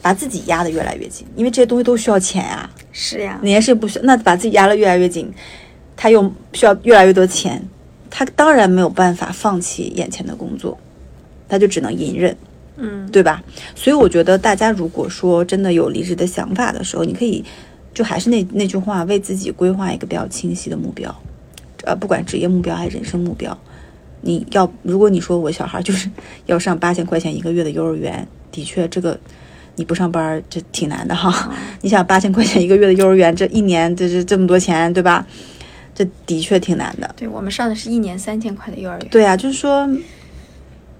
[0.00, 2.70] 把自己压得越来越紧，因为这些东西都需要钱啊。
[2.92, 4.04] 是呀，哪件事不需要？
[4.04, 5.28] 那把自己压得越来越紧，
[5.96, 7.60] 他又需要越来越多钱，
[8.08, 10.78] 他当然没有办法放弃眼前的工作，
[11.48, 12.36] 他就只能隐忍，
[12.78, 13.42] 嗯，对吧？
[13.74, 17.44] 所以我觉得大家如果说真的有离职的想法的时候，你可以
[17.92, 21.14] 就还是那那句话，为自己规划一个比较清晰的目标，
[21.84, 23.56] 呃，不管职业目标还是人生目标。
[24.20, 26.10] 你要，如果你说我小孩就是
[26.46, 29.18] 要上八千块钱一个月的幼儿园，的确，这个
[29.76, 31.52] 你不上班这挺难的哈。
[31.82, 35.26] 你想八千块钱一个月的幼儿园，这一年这这这么多钱，对吧？
[35.94, 37.12] 这的确挺难的。
[37.16, 39.08] 对我们上的是一年三千块的幼儿园。
[39.08, 39.88] 对啊，就是说，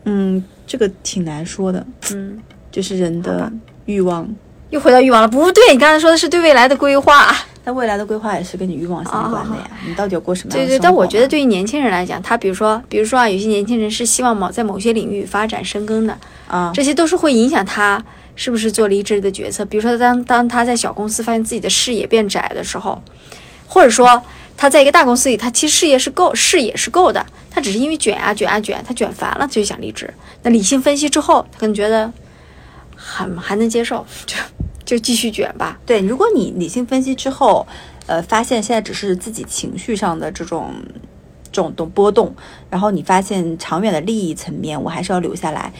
[0.05, 1.85] 嗯，这个挺难说的。
[2.13, 2.39] 嗯，
[2.71, 3.51] 就是人的
[3.87, 4.29] 欲望
[4.71, 5.27] 又回到欲望了。
[5.27, 7.35] 不对，你刚才说的是对未来的规划。
[7.65, 9.71] 那未来的规划也是跟你欲望相关的呀。
[9.87, 18.03] 你到底要过什么样的对对，但我觉得对于年轻人来讲，他比如说，比如说啊，有些年轻人是希望某在某些领域发展深耕的啊，这些都是会影响他
[18.37, 19.65] 是不是做离职的决策。
[19.67, 23.03] 比如说，当当他在小公司发现自己的视野变窄的时候，
[23.67, 24.23] 或者说
[24.59, 30.13] 他在一个大公司里，他其实事业是够，视野是够的，他只是因为卷啊卷啊卷，他卷烦了，他就想离职。
[30.43, 32.13] 那理性分析之后，他可能觉得
[32.95, 34.37] 还 还能接受，就
[34.85, 35.79] 就继续卷吧。
[35.87, 37.67] 对，如果你理性分析之后。
[38.09, 40.73] 呃发现现在只是自己情绪上的这种
[41.53, 42.35] 这种动波动，
[42.71, 45.71] 然后你发现长远的利益层面我还是要留下来，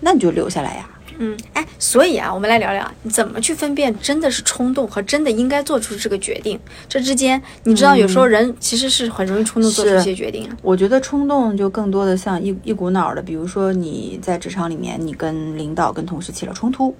[0.00, 0.88] 那你就留下来呀。
[1.18, 10.50] 嗯，哎，所以啊，我们来聊聊你怎么去分辨真的是冲动和真的应该做出这个决定，这之间，你知道有时候人其实是很容易冲动做出一些决定。
[10.60, 16.94] 我觉得冲动就更多的像一一股脑的，比如说你在职场里面，你跟领导、跟同事起了冲突，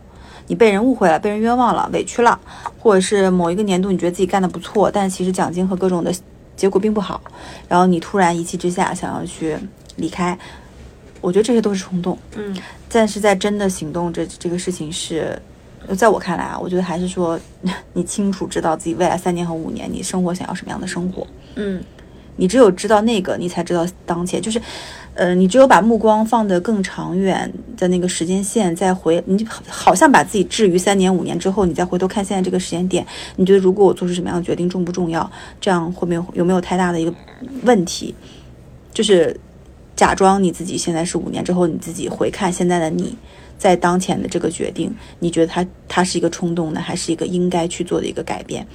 [0.46, 2.38] 你被人误会了，被人冤枉了，委屈了，
[2.78, 6.14] 或者是某一个年度你觉得自己干的不错，但其实奖金和各种的
[6.56, 7.20] 结果并不好，
[7.68, 9.56] 然后你突然一气之下想要去
[9.96, 10.38] 离开。
[11.24, 12.54] 我觉得这些都是冲动，嗯，
[12.86, 15.40] 但是在真的行动这这个事情是，
[15.96, 17.40] 在我看来啊，我觉得还是说
[17.94, 21.82] 你清楚知道自己未来三年和五年你生活想要什么样的生活，嗯，
[22.36, 24.60] 你只有知道那个，你才知道当前，就是，
[25.14, 33.06] 呃，你只有把目光放得更长远的那个时间线，再回，你好像把自己置于三年五年之后，你再回头看现在这个时间点，
[33.36, 35.30] 你觉得如果我做出什么样的决定重不重要？
[35.58, 37.14] 这样会没有有没有太大的一个
[37.62, 38.14] 问题？
[38.92, 39.34] 就是。
[39.96, 43.16] 假装你自己现在是五年之后，你自己回看现在的你，
[43.56, 48.66] 在当前的这个决定，你觉得它它是一个冲动呢，还是一个应该去做的一个改变？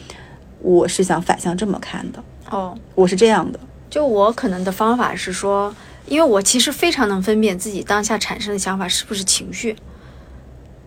[0.62, 2.24] 我是想反向这么看的。
[2.50, 3.60] 哦，我是这样的。
[3.90, 5.74] 就我可能的方法是说，
[6.06, 9.76] 因为我其实非常能分辨自己当下产生的想法是不是情绪。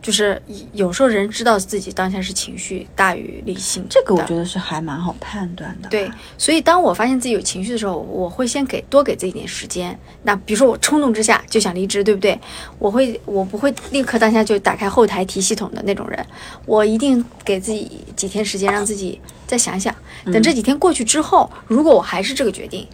[0.02, 5.88] 就是有时候人知道自己当下是情绪大于理性，这个我觉得是还蛮好判断的。
[5.88, 9.96] 对，所以当我发现自己有情绪的时候，我会先给多给自己一点时间。
[10.24, 12.36] 那比如说我冲动之下就想离职，对不对？
[12.80, 16.26] 我会我不会立刻当下就打开后台提系统的那种人，
[16.66, 19.94] 我一定给自己几天时间，让自己再想想。
[20.26, 22.84] 等这几天过去之后，如果我还是这个决定。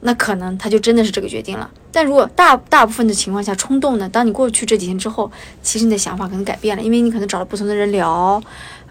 [0.00, 1.70] 那可能他就真的是这个决定了。
[1.90, 4.08] 但如果大大部分的情况下冲动呢？
[4.08, 5.30] 当你过去这几天之后，
[5.62, 8.40] 其实你的想法可能改变了，因为你可能找了不同的人聊，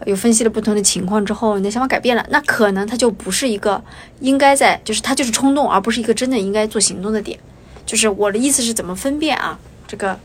[0.06, 2.26] 有分析了不同的情况之后，你的想法改变了。
[2.30, 3.82] 那可能它就不是一个
[4.20, 7.40] 应该在，就是它就是冲动，而不是一个真的应该做行动的点。
[7.86, 9.58] 就是我的意思是怎么分辨啊？
[9.88, 10.20] 这个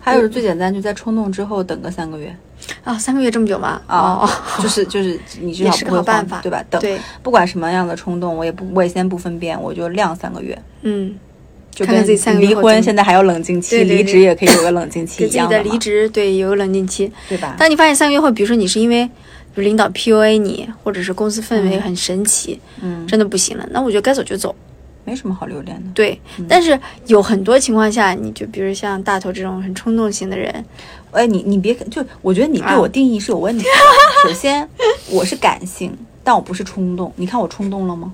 [0.00, 2.36] 还有最简单，就在冲动之后等个三个月。
[2.84, 3.80] 啊，三个月这么久吗？
[3.88, 4.28] 哦，
[4.62, 6.62] 就是 就是，你至少不会办法，对吧？
[6.70, 6.80] 等，
[7.22, 10.56] 不管什么样的冲动，我也不，我也先不分辨，我就晾三个月。
[10.82, 11.14] 嗯，
[11.70, 12.04] 就跟
[12.40, 15.62] 离婚现在还有冷静期，离职也可以有个冷静期一样的。
[15.62, 17.54] 离职对有个冷静期，对吧？
[17.58, 19.08] 当你发现三个月后，比如说你是因为
[19.56, 24.54] 领导 PUA 你，或者是公司氛围很神奇，嗯，真的不行了，那我觉得该走就走。
[25.04, 25.90] 没什么好留恋的。
[25.94, 26.16] 对，
[26.48, 30.64] 但是有很多情况下，你就比如像大头这种很冲动型的人，
[31.12, 33.70] 哎，你你别就，我觉得你对我定义是有问题的。
[34.28, 34.68] 首先，
[35.10, 37.12] 我是感性，但我不是冲动。
[37.16, 38.12] 你看我冲动了吗？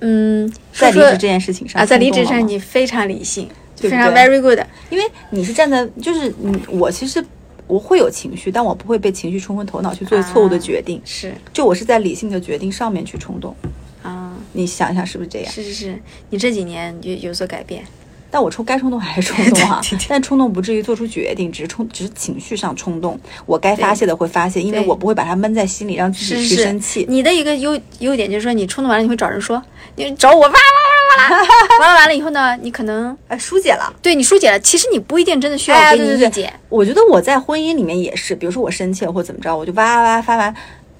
[0.00, 4.58] 嗯，在离职这件事情上啊，在离职上你非常理性，非常 very good。
[4.90, 7.24] 因为你是站在，就是你我其实
[7.68, 11.00] 我会有情绪，但我不会被情绪冲昏头脑去做错误的决定。
[11.04, 13.54] 是，就我是在理性的决定上面去冲动
[14.02, 14.36] 啊。
[14.52, 15.52] 你想想是不是这样？
[15.52, 17.84] 是是是，你这几年有有所改变，
[18.32, 23.20] 但我冲该冲动还是冲动啊， 但冲动不至于做出决定，只是冲，只是情绪上冲动。
[23.44, 27.04] 我该发泄的会发泄，因为我不会把它闷在心里，让自己去生气。
[27.10, 29.62] 你的一个优优点就是说，你冲动完了你会找人说，
[29.96, 31.46] 你找我哇哇哇哇啦，
[31.80, 36.50] 完了完了以后呢，你可能哎疏解了，对你疏解了，其实你不一定真的需要给你意见。
[36.70, 40.54] 我觉得我在婚姻里面也是，比如说我生气了或怎么着，我就哇哇哇发完，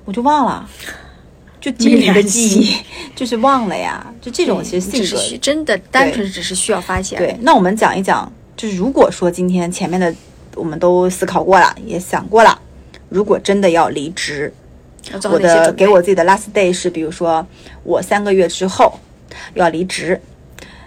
[0.04, 0.68] 我就忘了。
[1.62, 2.76] 就今年的记忆
[3.14, 7.16] 就是忘了呀，就这种其实性格真的单纯只是需要发泄。
[7.16, 10.12] 对，那我们讲一讲，就是如果说今天前面的
[10.56, 12.60] 我们都思考过了，也想过了，
[13.08, 14.52] 如果真的要离职，
[15.30, 17.46] 我的给我自己的 last day 是，比如说
[17.84, 18.98] 我三个月之后
[19.54, 20.20] 要离职，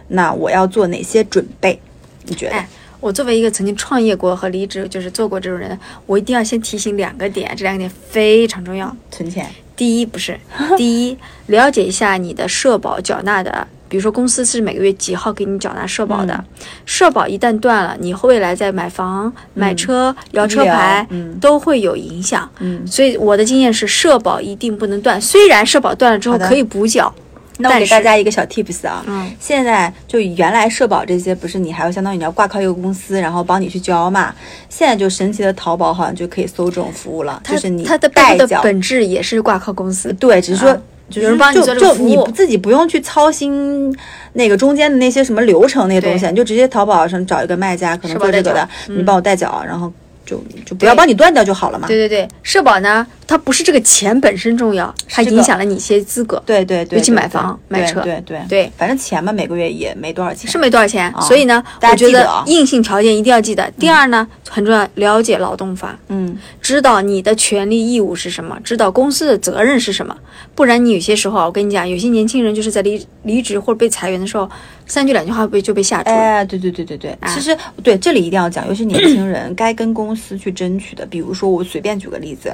[0.09, 1.79] 那我要做哪些准备？
[2.25, 2.65] 你觉得？
[3.05, 5.77] 我作为一个曾经创业过和离职就是做过这种人，
[6.07, 8.91] 我一定要先提醒两个点，这两个点非常重要。
[9.11, 9.47] 存钱。
[9.75, 10.35] 第一不是，
[10.75, 11.15] 第一
[11.45, 16.43] 了解一下你的社保缴纳的，比如说公司是每个月几号给你缴纳社保的，
[16.87, 21.07] 社保一旦断了，你未来在买房、买车、摇车牌
[21.39, 22.49] 都会有影响。
[22.57, 25.21] 嗯，所以我的经验是，社保一定不能断。
[25.21, 27.13] 虽然社保断了之后可以补缴。
[27.57, 34.35] 那我给大家一个小 tips 啊，嗯，现在就原来社保这些不是你还要相当于你要挂靠一个公司，然后帮你去交嘛。
[34.69, 40.77] 现在就神奇的淘宝好像就可以搜这种服务了，就是你它的代缴本质也是挂靠公司，对，只是说
[41.09, 43.95] 就是就就你自己不用去操心
[44.33, 49.91] 那个中间的那些什么流程那些东西，你就直接淘宝上找一个卖家可能做这个的，你帮我代缴，然后
[50.25, 51.87] 就就不要帮你断掉就好了嘛。
[51.87, 56.41] 对对对，社保呢它不是这个钱本身重要，它影响了你一些资格。
[56.45, 60.49] 对对对，尤其买房买车对对对反正钱嘛，每个月也没多少钱。
[60.49, 63.69] 是没多少钱，啊所以呢，我觉得硬性条件一定要记得。
[63.79, 70.17] 第二呢，很重要，了解劳动法，嗯，知道你的权利义务是什么，知道公司的责任是什么。
[70.55, 74.49] 不然你有些时候啊，我跟你讲，有些年轻人就是在离离职或者被裁员的时候，
[74.87, 76.15] 三句两句话被就被吓住了。
[76.15, 82.51] 哎，对对对对对，啊其实对这里一定要讲，尤其年轻人 该跟公司去争取的，比如说我随便举个例子，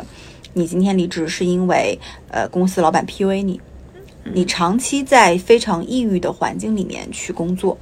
[0.51, 1.97] 你今天离职是因为
[2.31, 3.61] 呃公司老板 PUA 你，
[4.33, 7.77] 你长期在非常抑郁的环境里面去工作，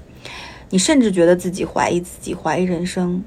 [0.69, 3.23] 你甚至觉得自己怀疑自己，怀疑人生。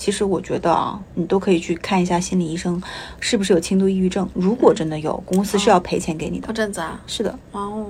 [0.00, 2.82] 其实我觉得啊，你都可以去看一下心理医生，
[3.20, 4.26] 是不是有轻度抑郁症。
[4.32, 6.48] 如果真的有，公司是要赔钱给你的。
[6.48, 7.86] 哦，这样子啊，是的，哇哦，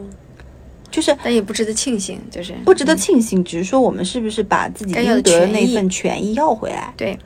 [0.91, 6.93] 就是但也不值得庆幸，就是不值得庆幸，只是说我们是不是把自己要的应得的那份权益要回来。
[6.97, 7.17] 对，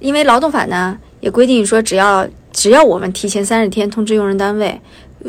[0.00, 4.78] 因为劳动法呢也规定说，只要只要我们提前三十天通知用人单位，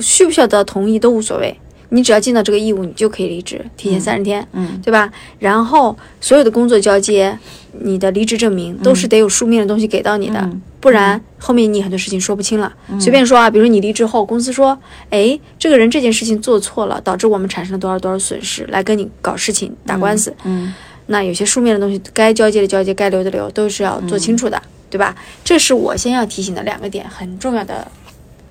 [0.02, 1.58] 需不需要得到同意都无所谓，
[1.90, 4.80] 你只要尽到这个义务，你就可以离职，提前三十天，嗯。
[4.84, 5.12] 对吧？
[5.40, 7.38] 然后所有的工作交接，
[7.80, 10.62] 你的离职证明都是得有书面的东西给到你的，嗯。
[10.80, 12.74] 不然后面你很多事情说不清了。
[13.00, 14.78] 随便说啊，比如你离职后，公司说，
[15.10, 20.34] 哎，这个人这件事情做错了，导致我们产生了多少多少损失，来跟你搞事情打官司。
[20.44, 20.74] 嗯。
[21.08, 25.16] 那有些书面的东西，该交接的交接，该留的留，都是要做清楚的，对吧？
[25.44, 27.90] 这是我先要提醒的两个点，很重要的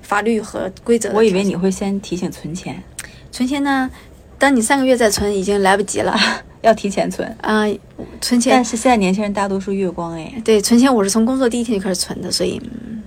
[0.03, 2.83] 法律和规则我以为你会先提醒存钱，
[3.37, 3.91] 存钱呢，
[4.39, 6.19] 当你三个月再存，已经来不及了
[6.63, 7.29] 要提前存。
[7.43, 7.67] 啊、
[8.19, 13.03] 存钱但是现在年轻人大多数月光哎，对存钱，我是从工作第一天就开始存的，所以嗯，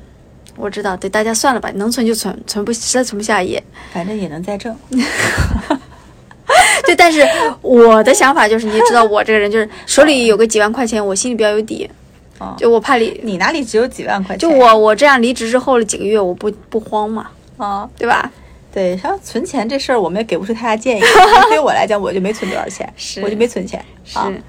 [0.55, 3.61] 我知道，对大家算了吧，能存就存，存不实在存不下也
[3.91, 4.75] 反正也能再挣。
[6.85, 6.95] 对。
[6.95, 7.27] 但是
[7.63, 11.89] 我的想法就是，你也知道我这个人就是手里有个几万块钱，我心里比较有底，
[12.37, 13.19] 哦就我怕离。
[13.23, 14.47] 你哪里只有几万块钱？
[14.47, 18.31] 就我我这样离职之后的几个月，我不不慌嘛，啊，对吧？
[18.71, 21.01] 对，像存钱这事儿，我们也给不出太大建议。
[21.49, 24.29] 对我来讲，我就没存多少钱，是我就没存钱啊。
[24.29, 24.41] 是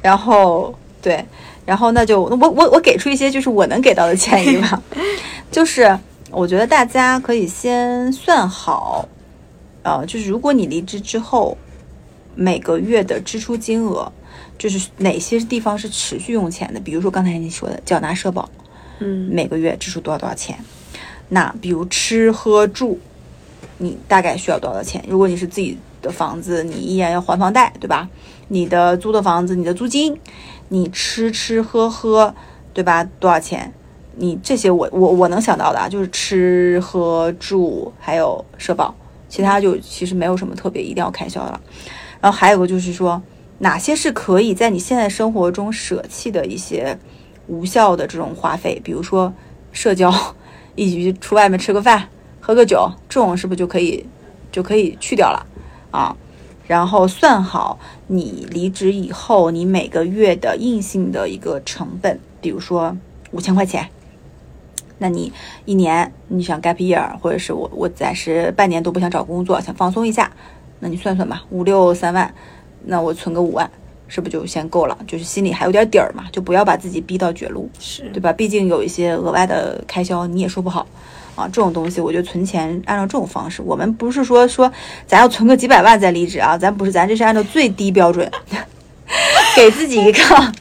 [0.00, 0.72] 然后
[1.02, 1.24] 对，
[1.66, 4.82] 然后那就我我我给出一些就是我能给到的建议吧，
[5.50, 5.98] 就是
[6.30, 9.08] 我觉得大家可以先算好，
[9.82, 11.56] 呃，就是如果你离职之后，
[12.34, 14.10] 每个月的支出金额，
[14.56, 18.48] 就是哪些地方是持续用钱的，比如说刚才你说的缴纳社保，
[19.00, 20.56] 嗯每个月支出多少多少钱。
[21.28, 23.00] 那比如吃喝住，
[23.78, 25.04] 你大概需要多少钱？
[25.08, 28.08] 如果你是自己的房子，你依然要还房贷，对吧？
[28.48, 30.18] 你的租的房子，你的租金，
[30.68, 32.34] 你吃吃喝喝，
[32.72, 33.04] 对吧？
[33.18, 33.72] 多少钱？
[34.16, 38.94] 你这些我我我能想到的啊，就是吃喝住还有社保，
[39.28, 41.60] 其他就其实没有什么特别一定要开销的了。
[42.20, 43.20] 然后还有个就是说，
[43.58, 46.96] 哪些是可以在你现在生活中舍弃的一些
[47.48, 49.34] 无效的这种花费，比如说
[49.72, 50.14] 社交，
[50.76, 52.08] 一起去出外面吃个饭、
[52.46, 54.04] 喝个酒，这种是不是就可以
[54.52, 55.46] 就可以去掉了
[55.90, 56.14] 啊？
[56.66, 57.78] 然后算好
[58.08, 62.94] 你离职以后你每个月的硬性的一个成本，比如说
[63.30, 63.88] 五千块钱。
[64.98, 65.32] 那你
[65.64, 70.30] 一年你想 gap year，或者是我我暂时半年都不想找工作，想放松一下，
[70.80, 72.34] 那你算算吧，五六三万，
[72.84, 73.70] 那我存个五万，
[74.06, 74.98] 是不是就先够了？
[75.06, 77.70] 就是心里还有点底儿嘛，就不要把自己逼到绝路。
[77.80, 78.30] 是对吧？
[78.34, 80.86] 毕竟有一些额外的开销，你也说不好
[81.34, 81.46] 啊。
[81.46, 84.70] 这种东西，我觉得存钱按照这种方式，我们不是说说
[85.06, 88.30] 咱要存个几百万再离职啊，咱不是，咱这是按照最低标准，
[89.56, 90.52] 给自己一个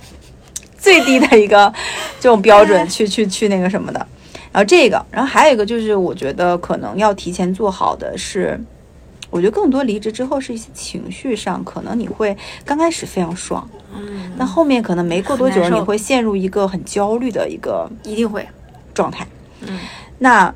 [0.77, 1.73] 最低的一个
[2.19, 4.07] 这种标准去去去那个什么的。
[4.51, 8.59] 然后这个，然后还有一个就是，我觉得可能要提前做好的是，
[9.31, 18.47] 我觉得更多离职之后是一些情绪上，可能你会刚开始非常爽，嗯，但后面可能没过多久，你会陷入一个很焦虑的一个一定会，
[18.93, 19.25] 状态。
[19.61, 19.79] 嗯，
[20.19, 20.53] 那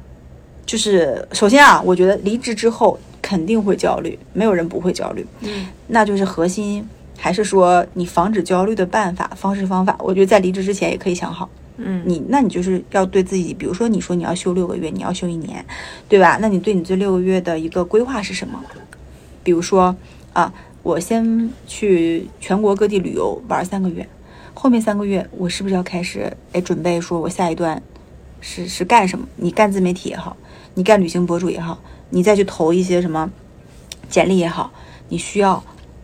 [0.67, 5.25] 就是首先啊，我觉得离职之后肯定会焦虑，没有人不会焦虑。
[5.41, 6.87] 嗯，那就是核心
[7.17, 11.49] 还是说你防止焦虑的办法、方式方法，我觉得在离职之前也可以想好。
[11.77, 15.65] 嗯，你那你就是要对自己，比如说你说你要休六个月，你要休一年，
[16.09, 16.37] 对吧？
[16.41, 18.61] 那你对你这六个月的一个规划是什么？
[19.43, 19.95] 比如说
[20.33, 20.53] 啊，
[20.83, 24.05] 我先去全国各地旅游玩三个月，
[24.53, 27.81] 后面三个月我是不是要开始哎准备说我下一段
[28.41, 29.25] 是是干什么？
[29.37, 30.35] 你干自媒体也好，
[30.77, 31.79] 你干旅行博主也好，
[32.11, 33.27] 你再去投一些什么
[34.07, 34.71] 简历也好，
[35.09, 35.63] 你需要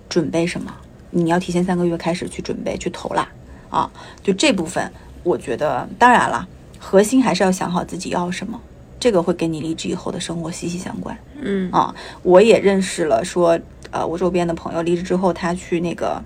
[0.10, 0.74] 准备什么？
[1.12, 3.30] 你要提前三个月开始去准备去投啦
[3.70, 3.92] 啊！
[4.24, 4.92] 就这部分。
[5.22, 6.48] 我觉得，当然了，
[6.80, 8.60] 核心还是要想好自己要什么，
[9.00, 11.94] 这个会跟你离职以后的生活息息相关嗯啊。
[12.24, 13.60] 我也认识了说，
[13.92, 16.20] 呃，我周边的朋友离职之后，他去那个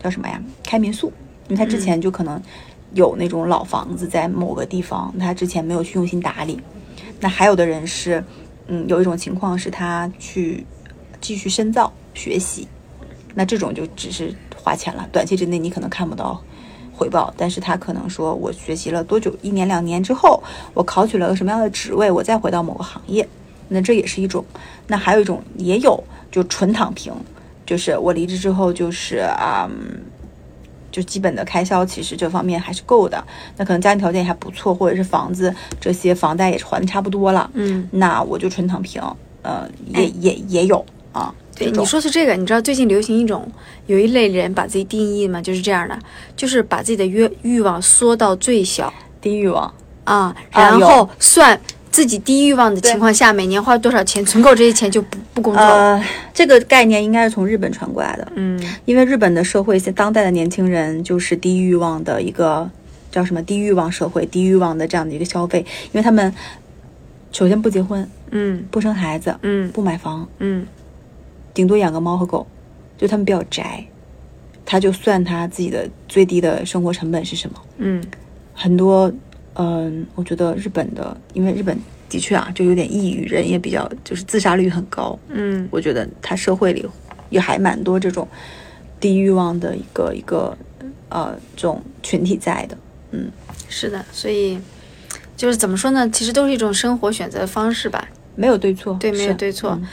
[0.00, 1.12] 叫什么呀，开民宿，
[1.48, 2.40] 因为他之前就可能
[2.94, 6.60] 有那种老房子在某个地方，他之前没有去用心打理，
[7.20, 8.24] 那还有的人是，
[8.66, 10.66] 嗯，有一种情况是他去
[11.20, 12.66] 继续深造学习，
[13.34, 16.42] 那这种就只是花钱了，短期之内你可能看不到
[16.92, 20.42] 回报，但是他可能说我学习了多久，一年两年之后，
[20.74, 23.28] 我考取了个什么样的职位，我再回到某个行业，
[23.68, 24.44] 那这也是一种。
[24.86, 27.12] 那还有一种也有，就纯躺平，
[27.66, 29.68] 就是我离职之后就是啊。
[30.90, 33.22] 就基本的开销，其实这方面还是够的。
[33.56, 37.50] 那可能家庭条件也还不错，或者是房子这些房贷也是还的差不多了。
[37.54, 39.02] 嗯，那我就纯躺平。
[39.42, 41.34] 呃，也也也有啊。
[41.56, 43.50] 对，你说是这个，你知道最近流行一种
[43.86, 45.40] 有一类人把自己定义嘛？
[45.40, 45.98] 就是这样的，
[46.36, 49.72] 就是把自己的欲欲望缩到最小，低欲望
[50.04, 51.58] 啊，然后算。
[52.00, 55.62] 自己低欲望的情况下，每年花多少钱存够这些钱就不不工作。
[55.62, 58.26] 呃，这个概念应该是从日本传过来的。
[58.36, 62.70] 嗯，因为日本的社会现当代的年轻人就是低欲望的一个
[63.10, 65.58] 叫什么低欲望社会，低欲望的这样的一个消费，
[65.92, 66.34] 因为他们
[67.32, 70.66] 首先不结婚，嗯，不生孩子，嗯，不买房，嗯，
[71.52, 72.46] 顶多养个猫和狗，
[72.96, 73.84] 就他们比较宅，
[74.64, 78.02] 他就算他自己的最低的生活成本是什么，嗯，
[78.54, 79.12] 很多。
[79.54, 81.76] 嗯，我觉得日本的，因为日本
[82.08, 85.18] 的确啊，就有点抑郁，人也比较就是自杀率很高。
[85.28, 86.86] 嗯，我觉得他社会里
[87.28, 88.26] 也还蛮多这种
[88.98, 90.56] 低欲望的一个一个
[91.08, 92.76] 呃这种群体在的。
[93.12, 93.30] 嗯，
[93.68, 94.58] 是的，所以
[95.36, 96.08] 就是怎么说呢？
[96.10, 98.96] 其实都是一种生活选择方式吧，没有对错。
[99.00, 99.70] 对，没有对错。
[99.70, 99.88] 嗯，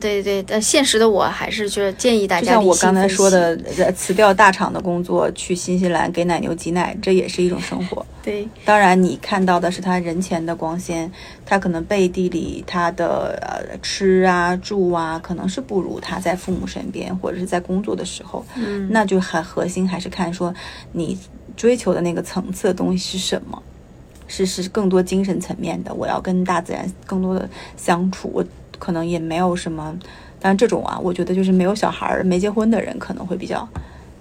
[0.00, 3.54] 对对，但现实的我还是觉得建议大家，就像我刚才说的，
[3.92, 8.04] 辞掉大厂的工作，去新西兰给奶牛挤奶，这也是一种生活。
[8.22, 11.10] 对，当然你看到的是他人前的光鲜，
[11.44, 18.44] 他可能背地里他的呃吃啊住啊，可能是不如他在父母身边或者是在工作的时候。
[18.56, 20.54] 嗯，那就很核心还是看说
[20.92, 21.18] 你
[21.56, 23.62] 追求的那个层次的东西是什么，
[24.26, 27.46] 是是更多精神层面的，我要跟大自然更多的
[27.76, 28.30] 相处。
[28.32, 28.42] 我。
[28.78, 29.94] 可能也没有什么，
[30.40, 33.68] 但这种啊，我觉得就是没有小孩儿、没结婚的人可能会比较，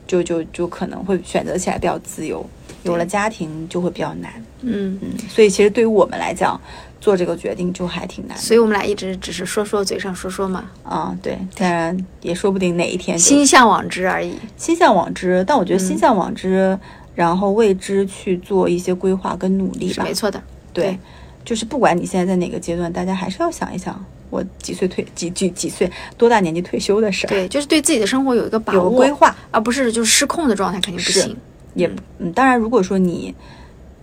[0.05, 2.45] 就就就可能会选择起来比较自由。
[2.83, 4.31] 有了家庭就会比较难。
[4.61, 6.59] 嗯嗯，所以其实对于我们来讲，
[7.01, 8.37] 做这个决定就还挺难。
[8.37, 10.69] 所以我们俩一直只是说说嘴上说说嘛。
[10.83, 14.35] 啊，对，当然也说不定哪一天心向往之而已。
[14.55, 16.79] 心向往之，但我觉得心向往之，
[17.13, 20.03] 然后为之去做一些规划跟努力吧。
[20.03, 20.41] 没错的。
[20.71, 20.97] 对，
[21.43, 24.05] 就是不管你现在在哪个阶段，大家还是要想一想。
[24.29, 27.29] 我几岁退几几几岁多大年纪退休的事儿？
[27.29, 31.35] 对，就是对自己的生活有一个把握、规划，而不是就是失控的状态，肯定不行。
[31.73, 33.33] 也嗯，当然，如果说你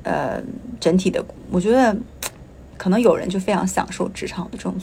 [0.02, 0.40] 呃
[0.80, 1.94] 整体的，我觉得
[2.78, 4.74] 可能有人就非常享受职场的这种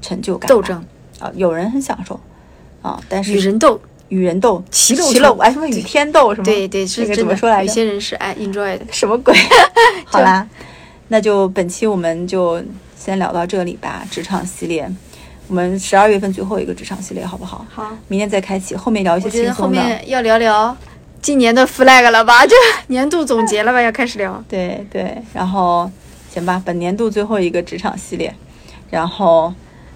[0.00, 0.84] 成就感、斗争
[1.18, 2.20] 啊，有人很享受
[2.82, 6.44] 啊，但是与人斗，与人斗，其乐其乐，哎，什么与天斗什么？
[6.44, 7.66] 对对，是怎么说来着？
[7.66, 9.34] 有些人是爱 enjoy 的，什么鬼？
[10.06, 10.46] 好啦，
[11.08, 12.62] 那就本期我们就。
[12.98, 14.90] 先聊到这里吧，职场系列，
[15.46, 17.64] 我们十二月份最后一个职场系列，好不好？
[17.72, 19.80] 好，明天再开启，后面聊一些轻松的。
[19.80, 20.76] 后面要聊聊
[21.22, 22.44] 今年的 flag 了吧？
[22.44, 22.54] 就
[22.88, 23.80] 年度总结了吧？
[23.80, 24.42] 要开始聊。
[24.48, 25.90] 对对，然后
[26.32, 28.34] 行吧，本年度最后一个职场系列，
[28.90, 29.52] 然后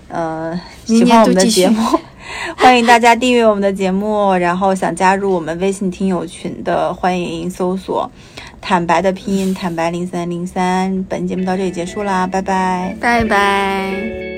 [0.08, 1.80] 呃，喜欢我们的节目，
[2.56, 8.10] 欢迎大家订阅我们的节目，然后想加入我们微信听友群的，欢迎搜索。
[8.62, 11.04] 坦白的拼音，坦白零三零三。
[11.04, 14.31] 本节目到这里结束啦，拜拜，拜拜。